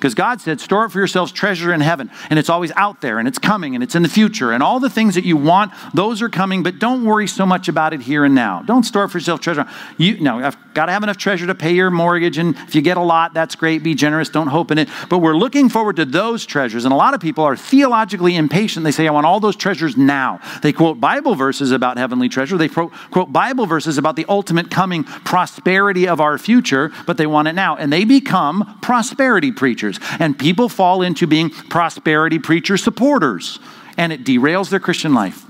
[0.00, 2.10] Because God said, store up for yourselves treasure in heaven.
[2.30, 4.50] And it's always out there and it's coming and it's in the future.
[4.50, 7.68] And all the things that you want, those are coming, but don't worry so much
[7.68, 8.62] about it here and now.
[8.62, 9.68] Don't store up for yourself treasure.
[9.98, 12.38] You no, I've got to have enough treasure to pay your mortgage.
[12.38, 13.82] And if you get a lot, that's great.
[13.82, 14.28] Be generous.
[14.28, 14.88] Don't hope in it.
[15.08, 16.84] But we're looking forward to those treasures.
[16.84, 18.84] And a lot of people are theologically impatient.
[18.84, 20.40] They say, I want all those treasures now.
[20.62, 22.56] They quote Bible verses about heavenly treasure.
[22.56, 27.48] They quote Bible verses about the ultimate coming prosperity of our future, but they want
[27.48, 27.76] it now.
[27.76, 30.00] And they become prosperity preachers preachers.
[30.18, 33.58] And people fall into being prosperity preacher supporters.
[33.96, 35.44] And it derails their Christian life.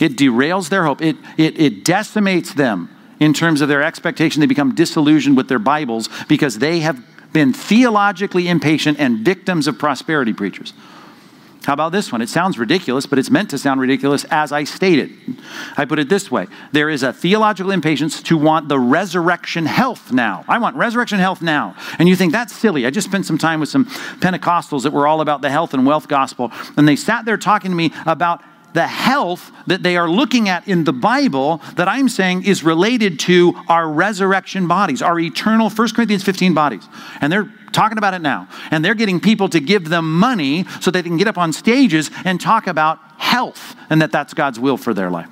[0.00, 1.02] It derails their hope.
[1.02, 2.88] It, it, it decimates them
[3.20, 4.40] in terms of their expectation.
[4.40, 7.02] They become disillusioned with their Bibles because they have
[7.32, 10.72] been theologically impatient and victims of prosperity preachers.
[11.68, 12.22] How about this one?
[12.22, 15.10] It sounds ridiculous, but it's meant to sound ridiculous as I state it.
[15.76, 20.10] I put it this way there is a theological impatience to want the resurrection health
[20.10, 20.46] now.
[20.48, 21.76] I want resurrection health now.
[21.98, 22.86] And you think that's silly.
[22.86, 25.84] I just spent some time with some Pentecostals that were all about the health and
[25.84, 28.42] wealth gospel, and they sat there talking to me about
[28.78, 33.18] the health that they are looking at in the Bible that I'm saying is related
[33.20, 36.86] to our resurrection bodies, our eternal 1 Corinthians 15 bodies.
[37.20, 38.46] And they're talking about it now.
[38.70, 42.12] And they're getting people to give them money so they can get up on stages
[42.24, 45.28] and talk about health and that that's God's will for their life.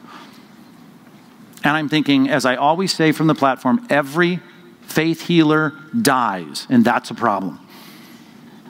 [1.63, 4.41] And I'm thinking, as I always say from the platform, every
[4.83, 7.65] faith healer dies, and that's a problem.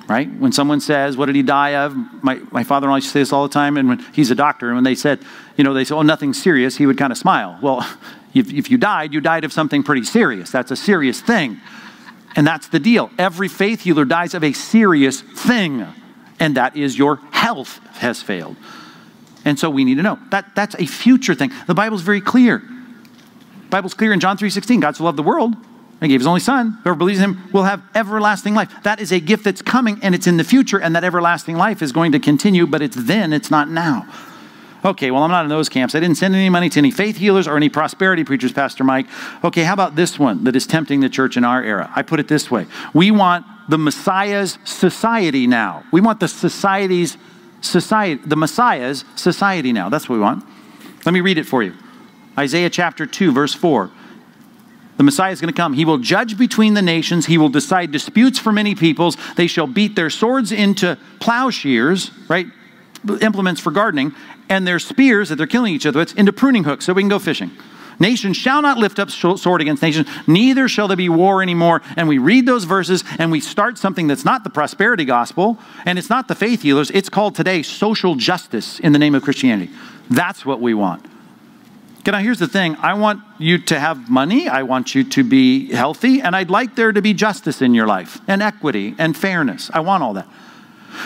[0.09, 0.33] Right?
[0.39, 1.95] When someone says, What did he die of?
[2.23, 4.31] My, my father in law used to say this all the time, and when he's
[4.31, 5.21] a doctor, and when they said,
[5.57, 7.59] You know, they said, Oh, nothing serious, he would kind of smile.
[7.61, 7.81] Well,
[8.35, 10.51] if, if you died, you died of something pretty serious.
[10.51, 11.61] That's a serious thing.
[12.37, 13.11] And that's the deal.
[13.19, 15.87] Every faith healer dies of a serious thing,
[16.39, 18.57] and that is your health has failed.
[19.47, 21.53] And so we need to know that that's a future thing.
[21.67, 22.63] The Bible's very clear.
[23.71, 24.81] Bible's clear in John 3:16.
[24.81, 25.57] God so loved the world,
[26.01, 26.79] and gave his only son.
[26.83, 28.71] Whoever believes in him will have everlasting life.
[28.83, 31.83] That is a gift that's coming and it's in the future, and that everlasting life
[31.83, 34.07] is going to continue, but it's then, it's not now.
[34.85, 35.95] Okay, well, I'm not in those camps.
[35.95, 39.07] I didn't send any money to any faith healers or any prosperity preachers, Pastor Mike.
[39.43, 41.91] Okay, how about this one that is tempting the church in our era?
[41.97, 45.83] I put it this way We want the Messiah's society now.
[45.93, 47.17] We want the society's
[47.63, 49.89] society, the Messiah's society now.
[49.89, 50.45] That's what we want.
[51.05, 51.75] Let me read it for you.
[52.39, 53.91] Isaiah chapter 2, verse 4.
[54.97, 55.75] The Messiah is going to come.
[55.75, 57.27] He will judge between the nations.
[57.27, 59.17] He will decide disputes for many peoples.
[59.37, 62.47] They shall beat their swords into plowshares, right?
[63.21, 64.15] Implements for gardening,
[64.49, 67.09] and their spears that they're killing each other with into pruning hooks so we can
[67.09, 67.51] go fishing.
[67.99, 71.83] Nation shall not lift up sword against nation, neither shall there be war anymore.
[71.97, 75.99] And we read those verses and we start something that's not the prosperity gospel and
[75.99, 76.91] it's not the faith healers.
[76.91, 79.73] It's called today social justice in the name of Christianity.
[80.11, 81.07] That's what we want.
[82.13, 85.73] Now, here's the thing I want you to have money, I want you to be
[85.73, 89.71] healthy, and I'd like there to be justice in your life, and equity, and fairness.
[89.75, 90.29] I want all that.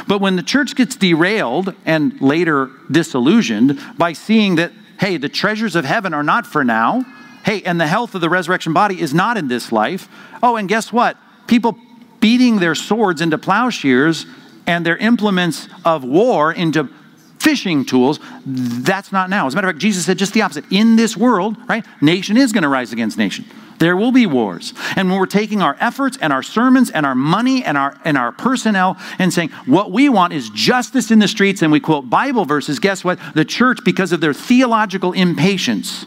[0.06, 5.74] But when the church gets derailed and later disillusioned by seeing that, hey, the treasures
[5.74, 7.04] of heaven are not for now,
[7.44, 10.08] hey, and the health of the resurrection body is not in this life,
[10.42, 11.16] oh, and guess what?
[11.46, 11.78] People
[12.20, 14.26] beating their swords into plowshares
[14.66, 16.90] and their implements of war into
[17.40, 18.20] fishing tools.
[18.44, 19.46] That's not now.
[19.46, 20.64] As a matter of fact, Jesus said just the opposite.
[20.70, 23.44] In this world, right, nation is going to rise against nation.
[23.78, 24.74] There will be wars.
[24.94, 28.18] And when we're taking our efforts and our sermons and our money and our and
[28.18, 32.10] our personnel and saying what we want is justice in the streets and we quote
[32.10, 33.18] Bible verses, guess what?
[33.34, 36.04] The church because of their theological impatience,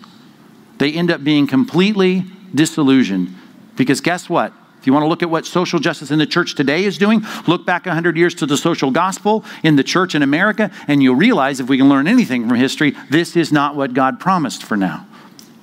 [0.77, 3.35] they end up being completely disillusioned.
[3.75, 4.53] Because guess what?
[4.83, 7.25] If you want to look at what social justice in the church today is doing,
[7.47, 11.15] look back 100 years to the social gospel in the church in America, and you'll
[11.15, 14.75] realize if we can learn anything from history, this is not what God promised for
[14.75, 15.07] now.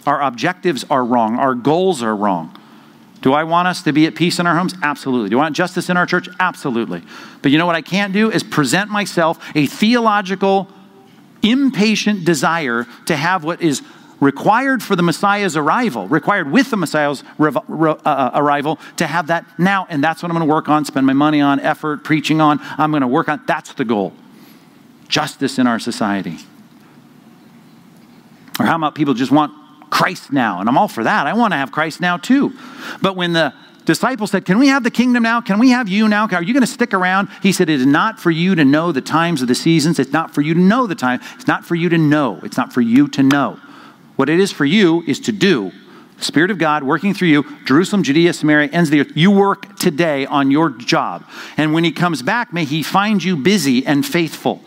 [0.06, 2.58] Our objectives are wrong, our goals are wrong.
[3.20, 4.72] Do I want us to be at peace in our homes?
[4.82, 5.28] Absolutely.
[5.28, 6.26] Do I want justice in our church?
[6.40, 7.02] Absolutely.
[7.42, 10.66] But you know what I can't do is present myself a theological,
[11.42, 13.82] impatient desire to have what is
[14.20, 19.46] required for the Messiah's arrival, required with the Messiah's uh, uh, arrival to have that
[19.58, 19.86] now.
[19.88, 22.60] And that's what I'm going to work on, spend my money on, effort, preaching on.
[22.78, 23.42] I'm going to work on.
[23.46, 24.12] That's the goal.
[25.08, 26.36] Justice in our society.
[28.58, 29.52] Or how about people just want
[29.90, 30.60] Christ now?
[30.60, 31.26] And I'm all for that.
[31.26, 32.52] I want to have Christ now too.
[33.00, 33.54] But when the
[33.86, 35.40] disciples said, Can we have the kingdom now?
[35.40, 36.28] Can we have you now?
[36.28, 37.28] Are you going to stick around?
[37.42, 39.98] He said, It is not for you to know the times of the seasons.
[39.98, 41.20] It's not for you to know the time.
[41.36, 42.38] It's not for you to know.
[42.42, 43.58] It's not for you to know.
[44.20, 45.72] What it is for you is to do.
[46.18, 49.12] Spirit of God working through you, Jerusalem, Judea, Samaria, ends the earth.
[49.14, 51.24] You work today on your job.
[51.56, 54.62] And when He comes back, may He find you busy and faithful.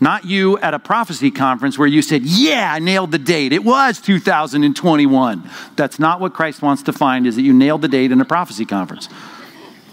[0.00, 3.54] Not you at a prophecy conference where you said, Yeah, I nailed the date.
[3.54, 5.50] It was 2021.
[5.76, 8.26] That's not what Christ wants to find, is that you nailed the date in a
[8.26, 9.08] prophecy conference.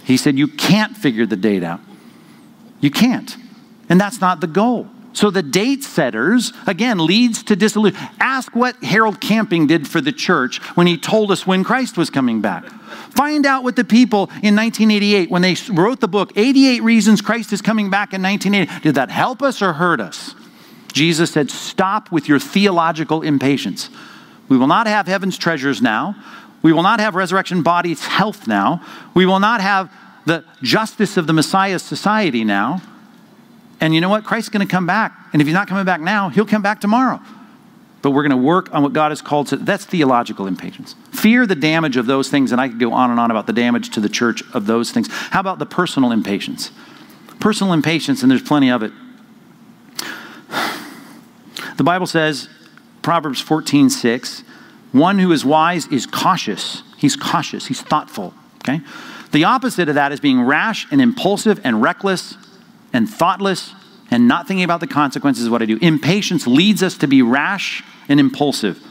[0.04, 1.80] He said, You can't figure the date out.
[2.82, 3.38] You can't.
[3.88, 4.89] And that's not the goal.
[5.13, 8.00] So the date setters, again, leads to disillusion.
[8.19, 12.10] Ask what Harold Camping did for the church when he told us when Christ was
[12.10, 12.65] coming back.
[13.12, 17.52] Find out what the people in 1988, when they wrote the book, 88 Reasons Christ
[17.52, 20.34] is Coming Back in 1980, did that help us or hurt us?
[20.93, 23.89] Jesus said, Stop with your theological impatience.
[24.47, 26.15] We will not have heaven's treasures now.
[26.62, 28.82] We will not have resurrection bodies' health now.
[29.13, 29.91] We will not have
[30.26, 32.82] the justice of the Messiah's society now.
[33.82, 34.24] And you know what?
[34.24, 35.12] Christ's going to come back.
[35.34, 37.20] And if he's not coming back now, he'll come back tomorrow.
[38.04, 39.58] But we're going to work on what God has called to.
[39.58, 40.96] That's theological impatience.
[41.12, 43.54] Fear the damage of those things, and I could go on and on about the
[43.54, 45.08] damage to the church of those things.
[45.10, 46.72] How about the personal impatience?
[47.39, 48.94] Personal impatience, and there's plenty of it.
[51.78, 52.48] The Bible says,
[53.02, 54.44] Proverbs 14, 6,
[54.91, 56.84] one who is wise is cautious.
[56.98, 58.36] He's cautious, he's thoughtful.
[58.58, 58.82] Okay?
[59.32, 62.36] The opposite of that is being rash and impulsive and reckless
[62.93, 63.73] and thoughtless
[64.10, 65.77] and not thinking about the consequences of what I do.
[65.82, 68.86] Impatience leads us to be rash and impulsive.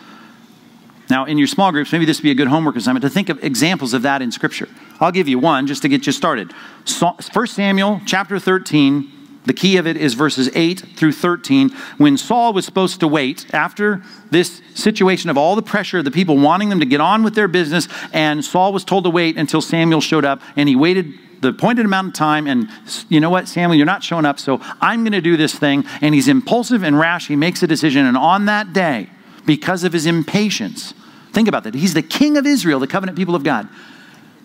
[1.10, 3.28] Now, in your small groups, maybe this would be a good homework assignment to think
[3.28, 4.68] of examples of that in Scripture.
[5.00, 6.52] I'll give you one just to get you started.
[7.00, 9.10] 1 Samuel chapter 13,
[9.44, 11.70] the key of it is verses 8 through 13.
[11.98, 16.10] When Saul was supposed to wait after this situation of all the pressure of the
[16.10, 19.36] people wanting them to get on with their business, and Saul was told to wait
[19.36, 22.68] until Samuel showed up, and he waited the appointed amount of time, and
[23.08, 25.84] you know what, Samuel, you're not showing up, so I'm going to do this thing.
[26.00, 27.28] And he's impulsive and rash.
[27.28, 29.08] He makes a decision, and on that day,
[29.46, 30.92] because of his impatience,
[31.32, 31.74] think about that.
[31.74, 33.68] He's the king of Israel, the covenant people of God.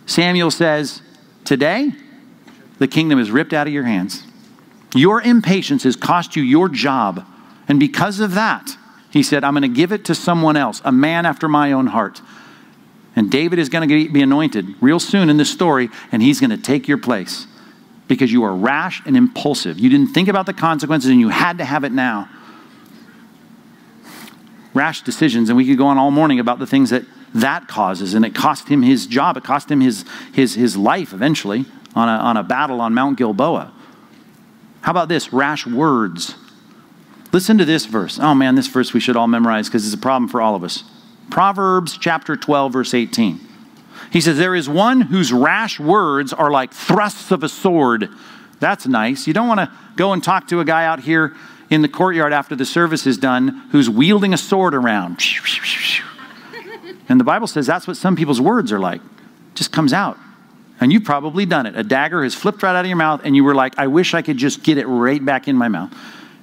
[0.06, 1.02] Samuel says,
[1.44, 1.92] Today,
[2.80, 4.24] the kingdom is ripped out of your hands.
[4.96, 7.26] Your impatience has cost you your job.
[7.68, 8.78] And because of that,
[9.12, 11.88] he said, I'm going to give it to someone else, a man after my own
[11.88, 12.22] heart.
[13.16, 16.50] And David is going to be anointed real soon in this story, and he's going
[16.50, 17.48] to take your place
[18.08, 19.80] because you are rash and impulsive.
[19.80, 22.30] You didn't think about the consequences, and you had to have it now.
[24.74, 28.14] Rash decisions, and we could go on all morning about the things that that causes,
[28.14, 29.36] and it cost him his job.
[29.36, 33.18] It cost him his, his, his life eventually on a, on a battle on Mount
[33.18, 33.74] Gilboa.
[34.80, 35.34] How about this?
[35.34, 36.36] Rash words.
[37.34, 38.20] Listen to this verse.
[38.20, 40.64] Oh man, this verse we should all memorize because it's a problem for all of
[40.64, 40.86] us.
[41.30, 43.40] Proverbs chapter 12, verse 18.
[44.12, 48.10] He says, There is one whose rash words are like thrusts of a sword.
[48.60, 49.28] That's nice.
[49.28, 51.36] You don't want to go and talk to a guy out here
[51.70, 55.22] in the courtyard after the service is done who's wielding a sword around.
[57.08, 59.02] And the Bible says that's what some people's words are like.
[59.54, 60.18] Just comes out.
[60.80, 61.76] And you've probably done it.
[61.76, 64.14] A dagger has flipped right out of your mouth, and you were like, I wish
[64.14, 65.94] I could just get it right back in my mouth.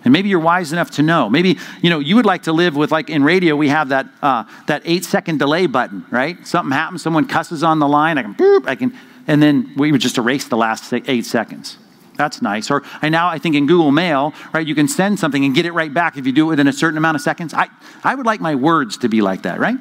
[0.05, 1.29] And maybe you're wise enough to know.
[1.29, 4.07] Maybe you know you would like to live with like in radio we have that
[4.23, 6.45] uh, that eight second delay button, right?
[6.47, 8.97] Something happens, someone cusses on the line, I can boop, I can,
[9.27, 11.79] and then we would just erase the last eight seconds.
[12.17, 12.71] That's nice.
[12.71, 15.67] Or I now I think in Google Mail, right, you can send something and get
[15.67, 17.55] it right back if you do it within a certain amount of seconds.
[17.55, 17.69] I,
[18.05, 19.77] I would like my words to be like that, right?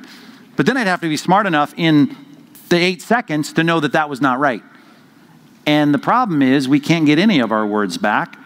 [0.56, 2.16] But then I'd have to be smart enough in
[2.70, 4.64] the eight seconds to know that that was not right.
[5.66, 8.38] And the problem is we can't get any of our words back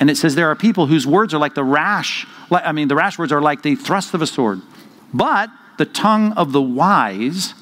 [0.00, 2.96] and it says there are people whose words are like the rash, I mean, the
[2.96, 4.62] rash words are like the thrust of a sword.
[5.12, 7.54] But the tongue of the wise,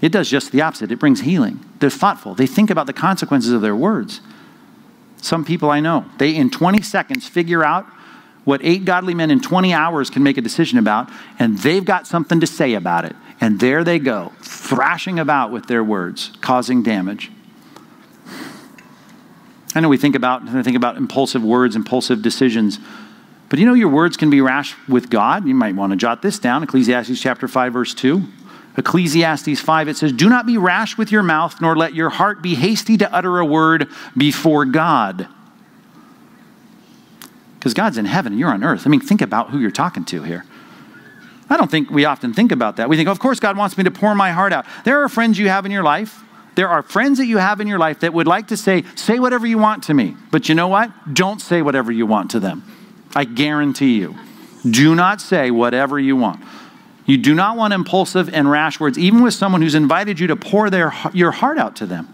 [0.00, 0.90] it does just the opposite.
[0.90, 1.60] It brings healing.
[1.78, 2.34] They're thoughtful.
[2.34, 4.20] They think about the consequences of their words.
[5.18, 7.86] Some people I know, they in 20 seconds figure out
[8.44, 11.08] what eight godly men in 20 hours can make a decision about,
[11.38, 13.14] and they've got something to say about it.
[13.40, 17.30] And there they go, thrashing about with their words, causing damage.
[19.74, 22.78] I know we think about, think about impulsive words, impulsive decisions.
[23.48, 25.46] But you know your words can be rash with God?
[25.46, 26.62] You might want to jot this down.
[26.62, 28.22] Ecclesiastes chapter 5, verse 2.
[28.76, 32.42] Ecclesiastes 5, it says, Do not be rash with your mouth, nor let your heart
[32.42, 35.28] be hasty to utter a word before God.
[37.58, 38.86] Because God's in heaven and you're on earth.
[38.86, 40.44] I mean, think about who you're talking to here.
[41.50, 42.88] I don't think we often think about that.
[42.88, 44.64] We think, of course, God wants me to pour my heart out.
[44.84, 46.22] There are friends you have in your life
[46.54, 49.18] there are friends that you have in your life that would like to say, say
[49.18, 50.16] whatever you want to me.
[50.30, 51.14] But you know what?
[51.14, 52.62] Don't say whatever you want to them.
[53.14, 54.16] I guarantee you.
[54.68, 56.44] Do not say whatever you want.
[57.04, 60.36] You do not want impulsive and rash words, even with someone who's invited you to
[60.36, 62.12] pour their, your heart out to them.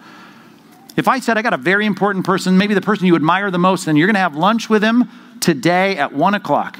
[0.97, 3.59] If I said, I got a very important person, maybe the person you admire the
[3.59, 5.09] most, and you're going to have lunch with him
[5.41, 6.78] today at one o'clock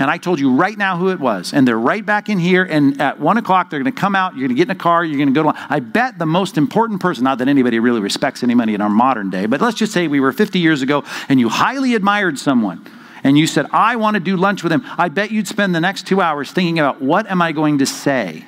[0.00, 2.64] and I told you right now who it was, and they're right back in here,
[2.64, 4.80] and at one o'clock they're going to come out, you're going to get in a
[4.80, 7.78] car, you're going to go to I bet the most important person, not that anybody
[7.78, 10.80] really respects anybody in our modern day, but let's just say we were 50 years
[10.80, 12.84] ago and you highly admired someone
[13.22, 15.80] and you said, I want to do lunch with him, I bet you'd spend the
[15.80, 18.46] next two hours thinking about what am I going to say?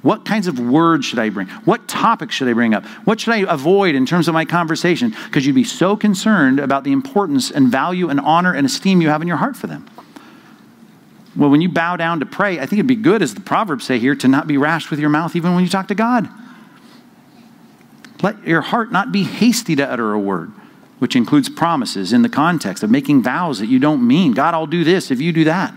[0.00, 1.48] What kinds of words should I bring?
[1.48, 2.84] What topics should I bring up?
[3.04, 5.14] What should I avoid in terms of my conversation?
[5.26, 9.08] Because you'd be so concerned about the importance and value and honor and esteem you
[9.08, 9.86] have in your heart for them.
[11.36, 13.84] Well, when you bow down to pray, I think it'd be good, as the Proverbs
[13.84, 16.28] say here, to not be rash with your mouth even when you talk to God.
[18.22, 20.52] Let your heart not be hasty to utter a word,
[20.98, 24.32] which includes promises in the context of making vows that you don't mean.
[24.32, 25.74] God, I'll do this if you do that.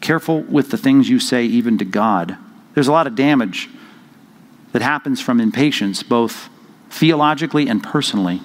[0.00, 2.36] Careful with the things you say, even to God.
[2.74, 3.68] There's a lot of damage
[4.72, 6.48] that happens from impatience, both
[6.90, 8.40] theologically and personally.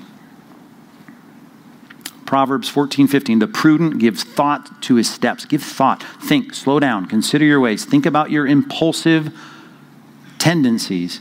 [2.31, 3.39] Proverbs 14, 15.
[3.39, 5.43] The prudent gives thought to his steps.
[5.43, 6.01] Give thought.
[6.01, 6.53] Think.
[6.53, 7.05] Slow down.
[7.07, 7.83] Consider your ways.
[7.83, 9.37] Think about your impulsive
[10.39, 11.19] tendencies.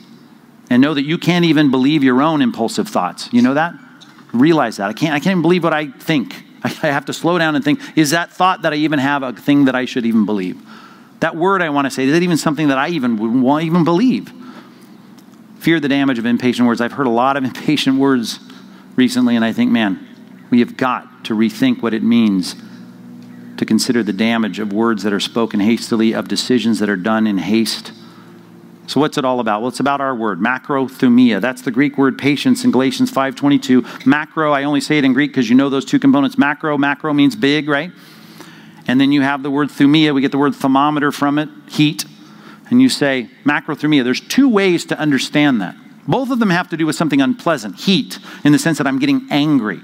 [0.71, 3.29] And know that you can't even believe your own impulsive thoughts.
[3.33, 3.75] You know that?
[4.33, 4.89] Realize that.
[4.89, 6.45] I can't, I can't even believe what I think.
[6.63, 9.33] I have to slow down and think is that thought that I even have a
[9.33, 10.65] thing that I should even believe?
[11.19, 13.65] That word I want to say, is it even something that I even would want
[13.65, 14.33] even believe?
[15.59, 16.81] Fear the damage of impatient words.
[16.81, 18.39] I've heard a lot of impatient words
[18.95, 20.07] recently, and I think, man,
[20.51, 22.57] we have got to rethink what it means
[23.57, 27.27] to consider the damage of words that are spoken hastily, of decisions that are done
[27.27, 27.93] in haste.
[28.87, 29.61] So what's it all about?
[29.61, 31.41] Well, it's about our word, macrothumia.
[31.41, 33.85] That's the Greek word patience in Galatians 5:22.
[34.05, 36.37] Macro, I only say it in Greek because you know those two components.
[36.37, 37.93] Macro, macro means big, right?
[38.89, 40.13] And then you have the word thumia.
[40.13, 42.05] We get the word thermometer from it, heat.
[42.71, 44.03] And you say macrothumia.
[44.03, 45.77] There's two ways to understand that.
[46.09, 48.99] Both of them have to do with something unpleasant, heat, in the sense that I'm
[48.99, 49.81] getting angry.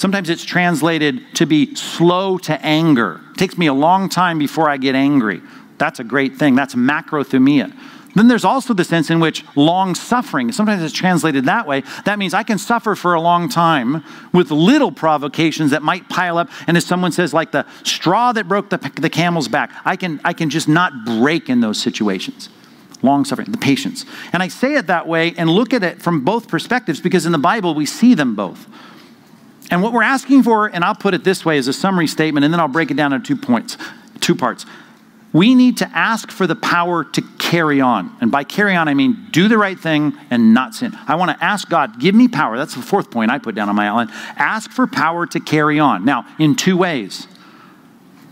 [0.00, 3.20] Sometimes it's translated to be slow to anger.
[3.32, 5.42] It takes me a long time before I get angry.
[5.76, 6.54] That's a great thing.
[6.54, 7.70] That's macrothumia.
[8.14, 11.82] Then there's also the sense in which long suffering, sometimes it's translated that way.
[12.06, 16.38] That means I can suffer for a long time with little provocations that might pile
[16.38, 16.48] up.
[16.66, 20.18] And as someone says, like the straw that broke the, the camel's back, I can,
[20.24, 22.48] I can just not break in those situations.
[23.02, 24.06] Long suffering, the patience.
[24.32, 27.32] And I say it that way and look at it from both perspectives because in
[27.32, 28.66] the Bible we see them both.
[29.70, 32.44] And what we're asking for, and I'll put it this way as a summary statement,
[32.44, 33.78] and then I'll break it down into two points,
[34.20, 34.66] two parts.
[35.32, 38.16] We need to ask for the power to carry on.
[38.20, 40.98] And by carry on, I mean do the right thing and not sin.
[41.06, 42.58] I want to ask God, give me power.
[42.58, 44.08] That's the fourth point I put down on my outline.
[44.36, 46.04] Ask for power to carry on.
[46.04, 47.28] Now, in two ways.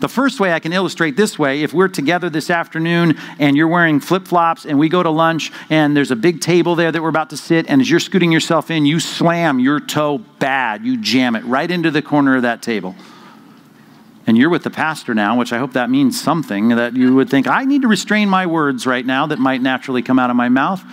[0.01, 3.67] The first way I can illustrate this way if we're together this afternoon and you're
[3.67, 7.03] wearing flip flops and we go to lunch and there's a big table there that
[7.03, 10.85] we're about to sit, and as you're scooting yourself in, you slam your toe bad.
[10.85, 12.95] You jam it right into the corner of that table.
[14.29, 17.31] And you're with the pastor now, which I hope that means something that you would
[17.31, 20.37] think, I need to restrain my words right now that might naturally come out of
[20.37, 20.85] my mouth.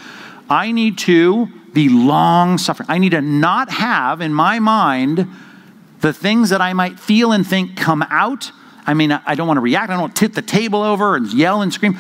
[0.50, 2.90] I need to be long suffering.
[2.90, 5.28] I need to not have in my mind
[6.02, 8.52] The things that I might feel and think come out.
[8.86, 9.90] I mean, I don't want to react.
[9.90, 11.98] I don't tip the table over and yell and scream.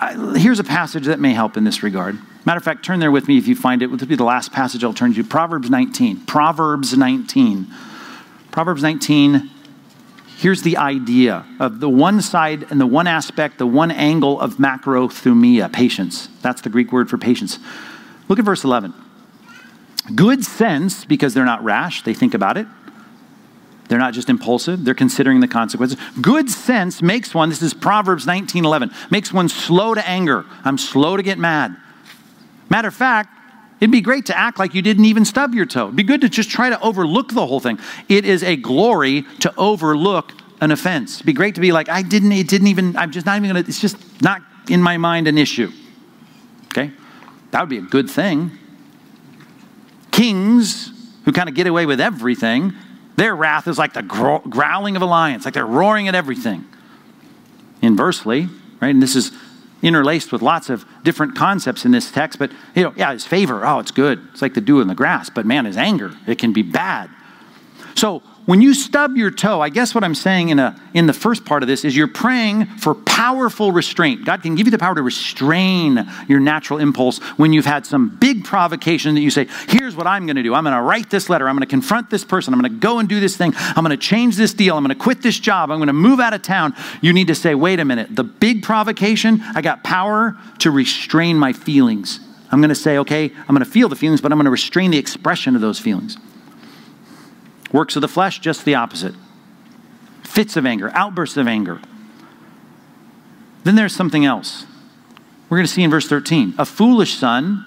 [0.00, 2.18] I, here's a passage that may help in this regard.
[2.44, 3.90] Matter of fact, turn there with me if you find it.
[3.90, 5.24] This will be the last passage I'll turn to.
[5.24, 6.26] Proverbs 19.
[6.26, 7.66] Proverbs 19.
[8.50, 9.50] Proverbs 19.
[10.36, 14.56] Here's the idea of the one side and the one aspect, the one angle of
[14.56, 16.28] macrothumia, patience.
[16.42, 17.58] That's the Greek word for patience.
[18.28, 18.92] Look at verse 11.
[20.14, 22.66] Good sense, because they're not rash, they think about it.
[23.88, 25.98] They're not just impulsive, they're considering the consequences.
[26.20, 30.46] Good sense makes one, this is Proverbs 19:11, makes one slow to anger.
[30.64, 31.76] I'm slow to get mad.
[32.70, 33.30] Matter of fact,
[33.80, 35.84] it'd be great to act like you didn't even stub your toe.
[35.84, 37.78] It'd be good to just try to overlook the whole thing.
[38.08, 41.16] It is a glory to overlook an offense.
[41.16, 43.50] It'd be great to be like, I didn't, it didn't even, I'm just not even
[43.50, 45.70] gonna, it's just not in my mind an issue.
[46.68, 46.90] Okay?
[47.50, 48.58] That would be a good thing.
[50.10, 50.90] Kings
[51.24, 52.72] who kind of get away with everything,
[53.16, 55.36] their wrath is like the growling of a lion.
[55.36, 56.64] It's like they're roaring at everything.
[57.82, 58.48] Inversely,
[58.80, 58.88] right?
[58.88, 59.32] And this is
[59.82, 63.66] interlaced with lots of different concepts in this text, but you know, yeah, his favor,
[63.66, 64.26] oh, it's good.
[64.32, 67.10] It's like the dew in the grass, but man, his anger, it can be bad.
[67.94, 71.14] So when you stub your toe, I guess what I'm saying in, a, in the
[71.14, 74.26] first part of this is you're praying for powerful restraint.
[74.26, 78.10] God can give you the power to restrain your natural impulse when you've had some
[78.10, 80.54] big provocation that you say, here's what I'm going to do.
[80.54, 81.48] I'm going to write this letter.
[81.48, 82.52] I'm going to confront this person.
[82.52, 83.54] I'm going to go and do this thing.
[83.56, 84.76] I'm going to change this deal.
[84.76, 85.70] I'm going to quit this job.
[85.70, 86.74] I'm going to move out of town.
[87.00, 88.14] You need to say, wait a minute.
[88.14, 92.20] The big provocation, I got power to restrain my feelings.
[92.50, 94.50] I'm going to say, okay, I'm going to feel the feelings, but I'm going to
[94.50, 96.18] restrain the expression of those feelings.
[97.74, 99.16] Works of the flesh, just the opposite.
[100.22, 101.80] Fits of anger, outbursts of anger.
[103.64, 104.64] Then there's something else.
[105.50, 106.54] We're going to see in verse 13.
[106.56, 107.64] A foolish son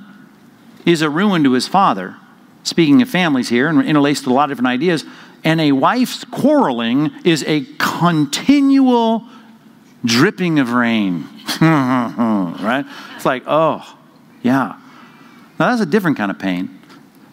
[0.85, 2.15] is a ruin to his father.
[2.63, 5.03] Speaking of families here, and interlaced with a lot of different ideas.
[5.43, 9.25] And a wife's quarreling is a continual
[10.05, 11.27] dripping of rain.
[11.61, 12.85] right?
[13.17, 13.97] It's like, oh,
[14.41, 14.79] yeah.
[15.59, 16.76] Now that's a different kind of pain.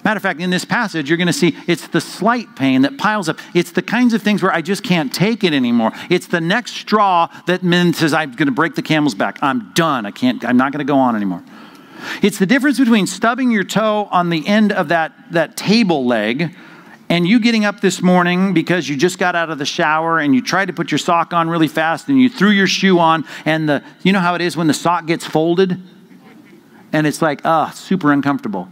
[0.04, 2.98] Matter of fact, in this passage, you're going to see it's the slight pain that
[2.98, 3.38] piles up.
[3.54, 5.92] It's the kinds of things where I just can't take it anymore.
[6.10, 7.62] It's the next straw that
[7.94, 9.38] says, I'm going to break the camel's back.
[9.40, 10.04] I'm done.
[10.04, 11.42] I can't, I'm not going to go on anymore.
[12.22, 16.54] It's the difference between stubbing your toe on the end of that, that table leg
[17.08, 20.34] and you getting up this morning because you just got out of the shower and
[20.34, 23.24] you tried to put your sock on really fast and you threw your shoe on
[23.44, 25.80] and the you know how it is when the sock gets folded
[26.92, 28.68] and it's like ah super uncomfortable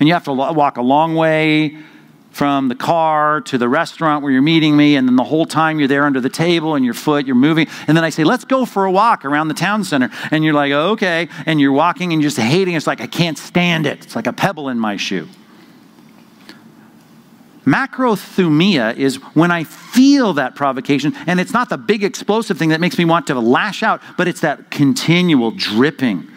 [0.00, 1.76] and you have to walk a long way
[2.30, 5.78] from the car to the restaurant where you're meeting me, and then the whole time
[5.78, 7.66] you're there under the table and your foot, you're moving.
[7.86, 10.10] And then I say, let's go for a walk around the town center.
[10.30, 11.28] And you're like, okay.
[11.44, 12.74] And you're walking and you're just hating.
[12.74, 14.04] It's like, I can't stand it.
[14.04, 15.28] It's like a pebble in my shoe.
[17.66, 22.80] Macrothumia is when I feel that provocation, and it's not the big explosive thing that
[22.80, 26.29] makes me want to lash out, but it's that continual dripping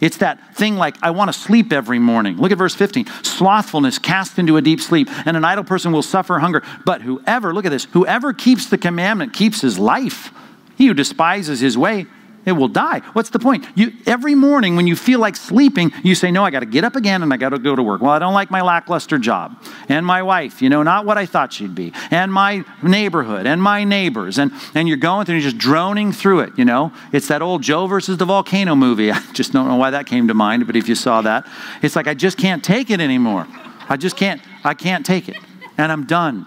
[0.00, 2.36] it's that thing like, I want to sleep every morning.
[2.36, 3.06] Look at verse 15.
[3.22, 6.62] Slothfulness cast into a deep sleep, and an idle person will suffer hunger.
[6.84, 10.32] But whoever, look at this, whoever keeps the commandment keeps his life.
[10.76, 12.06] He who despises his way
[12.46, 13.00] it will die.
[13.12, 13.66] What's the point?
[13.74, 16.84] You, every morning when you feel like sleeping, you say, No, I got to get
[16.84, 18.00] up again and I got to go to work.
[18.00, 19.62] Well, I don't like my lackluster job.
[19.88, 21.92] And my wife, you know, not what I thought she'd be.
[22.10, 24.38] And my neighborhood and my neighbors.
[24.38, 26.92] And, and you're going through and you're just droning through it, you know.
[27.12, 29.12] It's that old Joe versus the volcano movie.
[29.12, 31.46] I just don't know why that came to mind, but if you saw that,
[31.82, 33.46] it's like, I just can't take it anymore.
[33.88, 35.36] I just can't, I can't take it.
[35.76, 36.46] And I'm done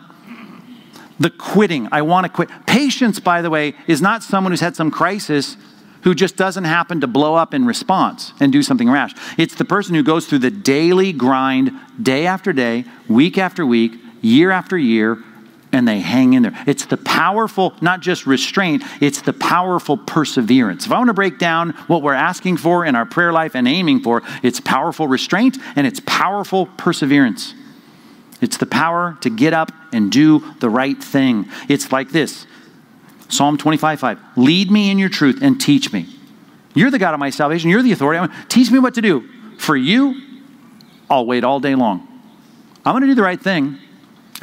[1.20, 1.88] the quitting.
[1.91, 2.50] I want to quit.
[2.66, 5.58] Patience, by the way, is not someone who's had some crisis
[6.04, 9.14] who just doesn't happen to blow up in response and do something rash.
[9.38, 13.93] It's the person who goes through the daily grind, day after day, week after week,
[14.22, 15.18] year after year,
[15.72, 16.64] and they hang in there.
[16.68, 20.86] It's the powerful, not just restraint, it's the powerful perseverance.
[20.86, 23.68] If I want to break down what we're asking for in our prayer life and
[23.68, 27.56] aiming for, it's powerful restraint and it's powerful perseverance.
[28.39, 31.49] It's the power to get up and do the right thing.
[31.70, 32.45] It's like this
[33.34, 34.19] Psalm 25, 5.
[34.38, 36.07] Lead me in your truth and teach me.
[36.73, 37.69] You're the God of my salvation.
[37.69, 38.34] You're the authority.
[38.47, 39.27] Teach me what to do.
[39.57, 40.21] For you,
[41.09, 42.07] I'll wait all day long.
[42.86, 43.79] I'm going to do the right thing.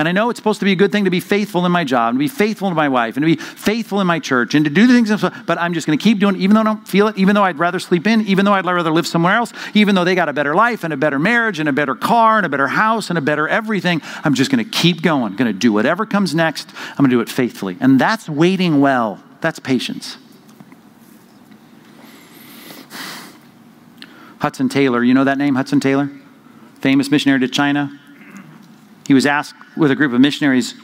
[0.00, 1.84] And I know it's supposed to be a good thing to be faithful in my
[1.84, 4.54] job, and to be faithful to my wife, and to be faithful in my church,
[4.54, 5.10] and to do the things,
[5.44, 7.34] but I'm just going to keep doing it, even though I don't feel it, even
[7.34, 10.14] though I'd rather sleep in, even though I'd rather live somewhere else, even though they
[10.14, 12.68] got a better life, and a better marriage, and a better car, and a better
[12.68, 14.00] house, and a better everything.
[14.24, 16.70] I'm just going to keep going, going to do whatever comes next.
[16.92, 17.76] I'm going to do it faithfully.
[17.78, 20.16] And that's waiting well, that's patience.
[24.38, 26.08] Hudson Taylor, you know that name, Hudson Taylor?
[26.80, 28.00] Famous missionary to China.
[29.06, 30.74] He was asked with a group of missionaries,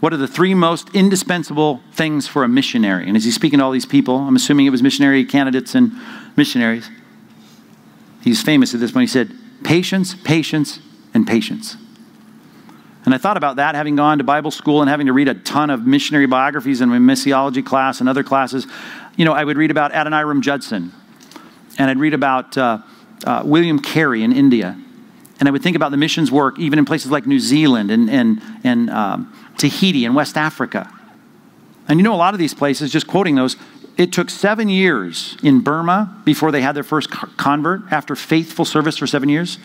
[0.00, 3.08] What are the three most indispensable things for a missionary?
[3.08, 5.92] And as he's speaking to all these people, I'm assuming it was missionary candidates and
[6.36, 6.90] missionaries.
[8.22, 9.08] He's famous at this point.
[9.08, 9.32] He said,
[9.64, 10.78] patience, patience,
[11.12, 11.76] and patience.
[13.04, 15.34] And I thought about that, having gone to Bible school and having to read a
[15.34, 18.66] ton of missionary biographies in my missiology class and other classes.
[19.16, 20.92] You know, I would read about Adoniram Judson,
[21.78, 22.78] and I'd read about uh,
[23.26, 24.78] uh, William Carey in India.
[25.42, 28.08] And I would think about the missions work even in places like New Zealand and,
[28.08, 30.88] and, and um, Tahiti and West Africa.
[31.88, 33.56] And you know, a lot of these places, just quoting those,
[33.96, 38.96] it took seven years in Burma before they had their first convert after faithful service
[38.96, 39.58] for seven years.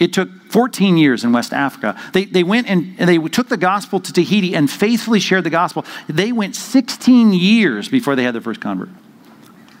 [0.00, 1.96] It took 14 years in West Africa.
[2.12, 5.50] They, they went and, and they took the gospel to Tahiti and faithfully shared the
[5.50, 5.84] gospel.
[6.08, 8.88] They went 16 years before they had their first convert.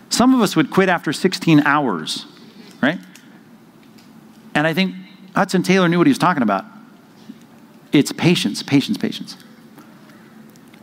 [0.08, 2.26] Some of us would quit after 16 hours,
[2.80, 3.00] right?
[4.54, 4.94] And I think
[5.36, 6.64] Hudson Taylor knew what he was talking about.
[7.92, 9.36] It's patience, patience, patience.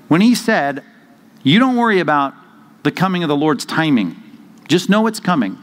[0.07, 0.83] When he said,
[1.41, 2.33] You don't worry about
[2.83, 4.15] the coming of the Lord's timing,
[4.67, 5.57] just know it's coming.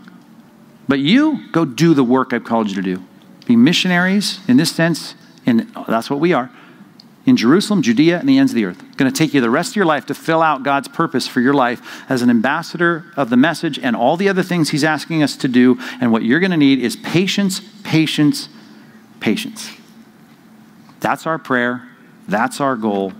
[0.88, 3.04] But you go do the work I've called you to do
[3.46, 6.50] be missionaries in this sense, and that's what we are,
[7.26, 8.78] in Jerusalem, Judea, and the ends of the earth.
[8.96, 11.40] Going to take you the rest of your life to fill out God's purpose for
[11.40, 15.24] your life as an ambassador of the message and all the other things He's asking
[15.24, 15.80] us to do.
[16.00, 18.48] And what you're going to need is patience, patience,
[19.20, 19.70] patience.
[21.00, 21.88] That's our prayer.
[22.28, 23.12] That's our goal.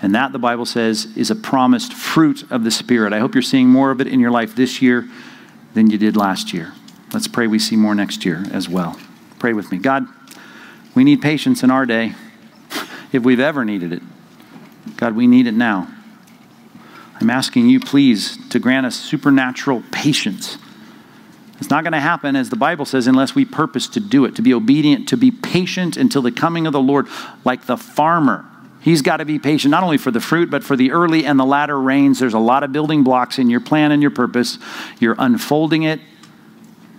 [0.00, 3.12] And that, the Bible says, is a promised fruit of the Spirit.
[3.12, 5.08] I hope you're seeing more of it in your life this year
[5.74, 6.72] than you did last year.
[7.12, 8.98] Let's pray we see more next year as well.
[9.38, 9.78] Pray with me.
[9.78, 10.06] God,
[10.94, 12.14] we need patience in our day
[13.12, 14.02] if we've ever needed it.
[14.96, 15.88] God, we need it now.
[17.20, 20.58] I'm asking you, please, to grant us supernatural patience.
[21.58, 24.36] It's not going to happen, as the Bible says, unless we purpose to do it,
[24.36, 27.08] to be obedient, to be patient until the coming of the Lord,
[27.44, 28.44] like the farmer.
[28.80, 31.38] He's got to be patient, not only for the fruit, but for the early and
[31.38, 32.20] the latter rains.
[32.20, 34.58] There's a lot of building blocks in your plan and your purpose.
[35.00, 36.00] You're unfolding it,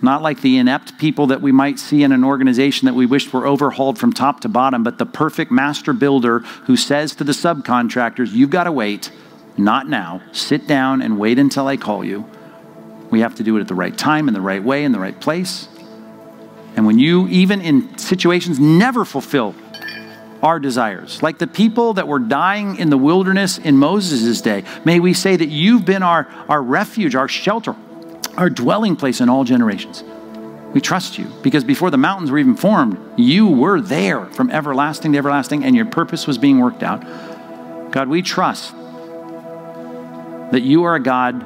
[0.02, 3.32] not like the inept people that we might see in an organization that we wished
[3.32, 7.32] were overhauled from top to bottom, but the perfect master builder who says to the
[7.32, 9.10] subcontractors, You've got to wait,
[9.56, 10.20] not now.
[10.32, 12.28] Sit down and wait until I call you.
[13.10, 15.00] We have to do it at the right time, in the right way, in the
[15.00, 15.68] right place.
[16.76, 19.54] And when you, even in situations, never fulfill
[20.42, 25.00] our desires, like the people that were dying in the wilderness in Moses' day, may
[25.00, 27.74] we say that you've been our, our refuge, our shelter,
[28.36, 30.02] our dwelling place in all generations.
[30.72, 35.12] We trust you because before the mountains were even formed, you were there from everlasting
[35.12, 37.02] to everlasting and your purpose was being worked out.
[37.90, 38.72] God, we trust
[40.52, 41.44] that you are a God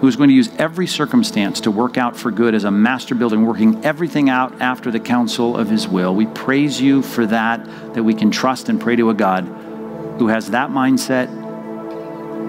[0.00, 3.14] who is going to use every circumstance to work out for good as a master
[3.14, 6.14] building, working everything out after the counsel of his will.
[6.14, 9.44] We praise you for that, that we can trust and pray to a God
[10.18, 11.28] who has that mindset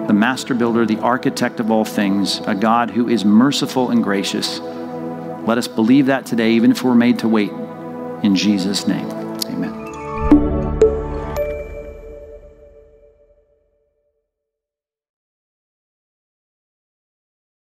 [0.06, 4.58] the master builder, the architect of all things, a God who is merciful and gracious.
[4.58, 7.52] Let us believe that today, even if we're made to wait.
[8.22, 9.21] In Jesus' name.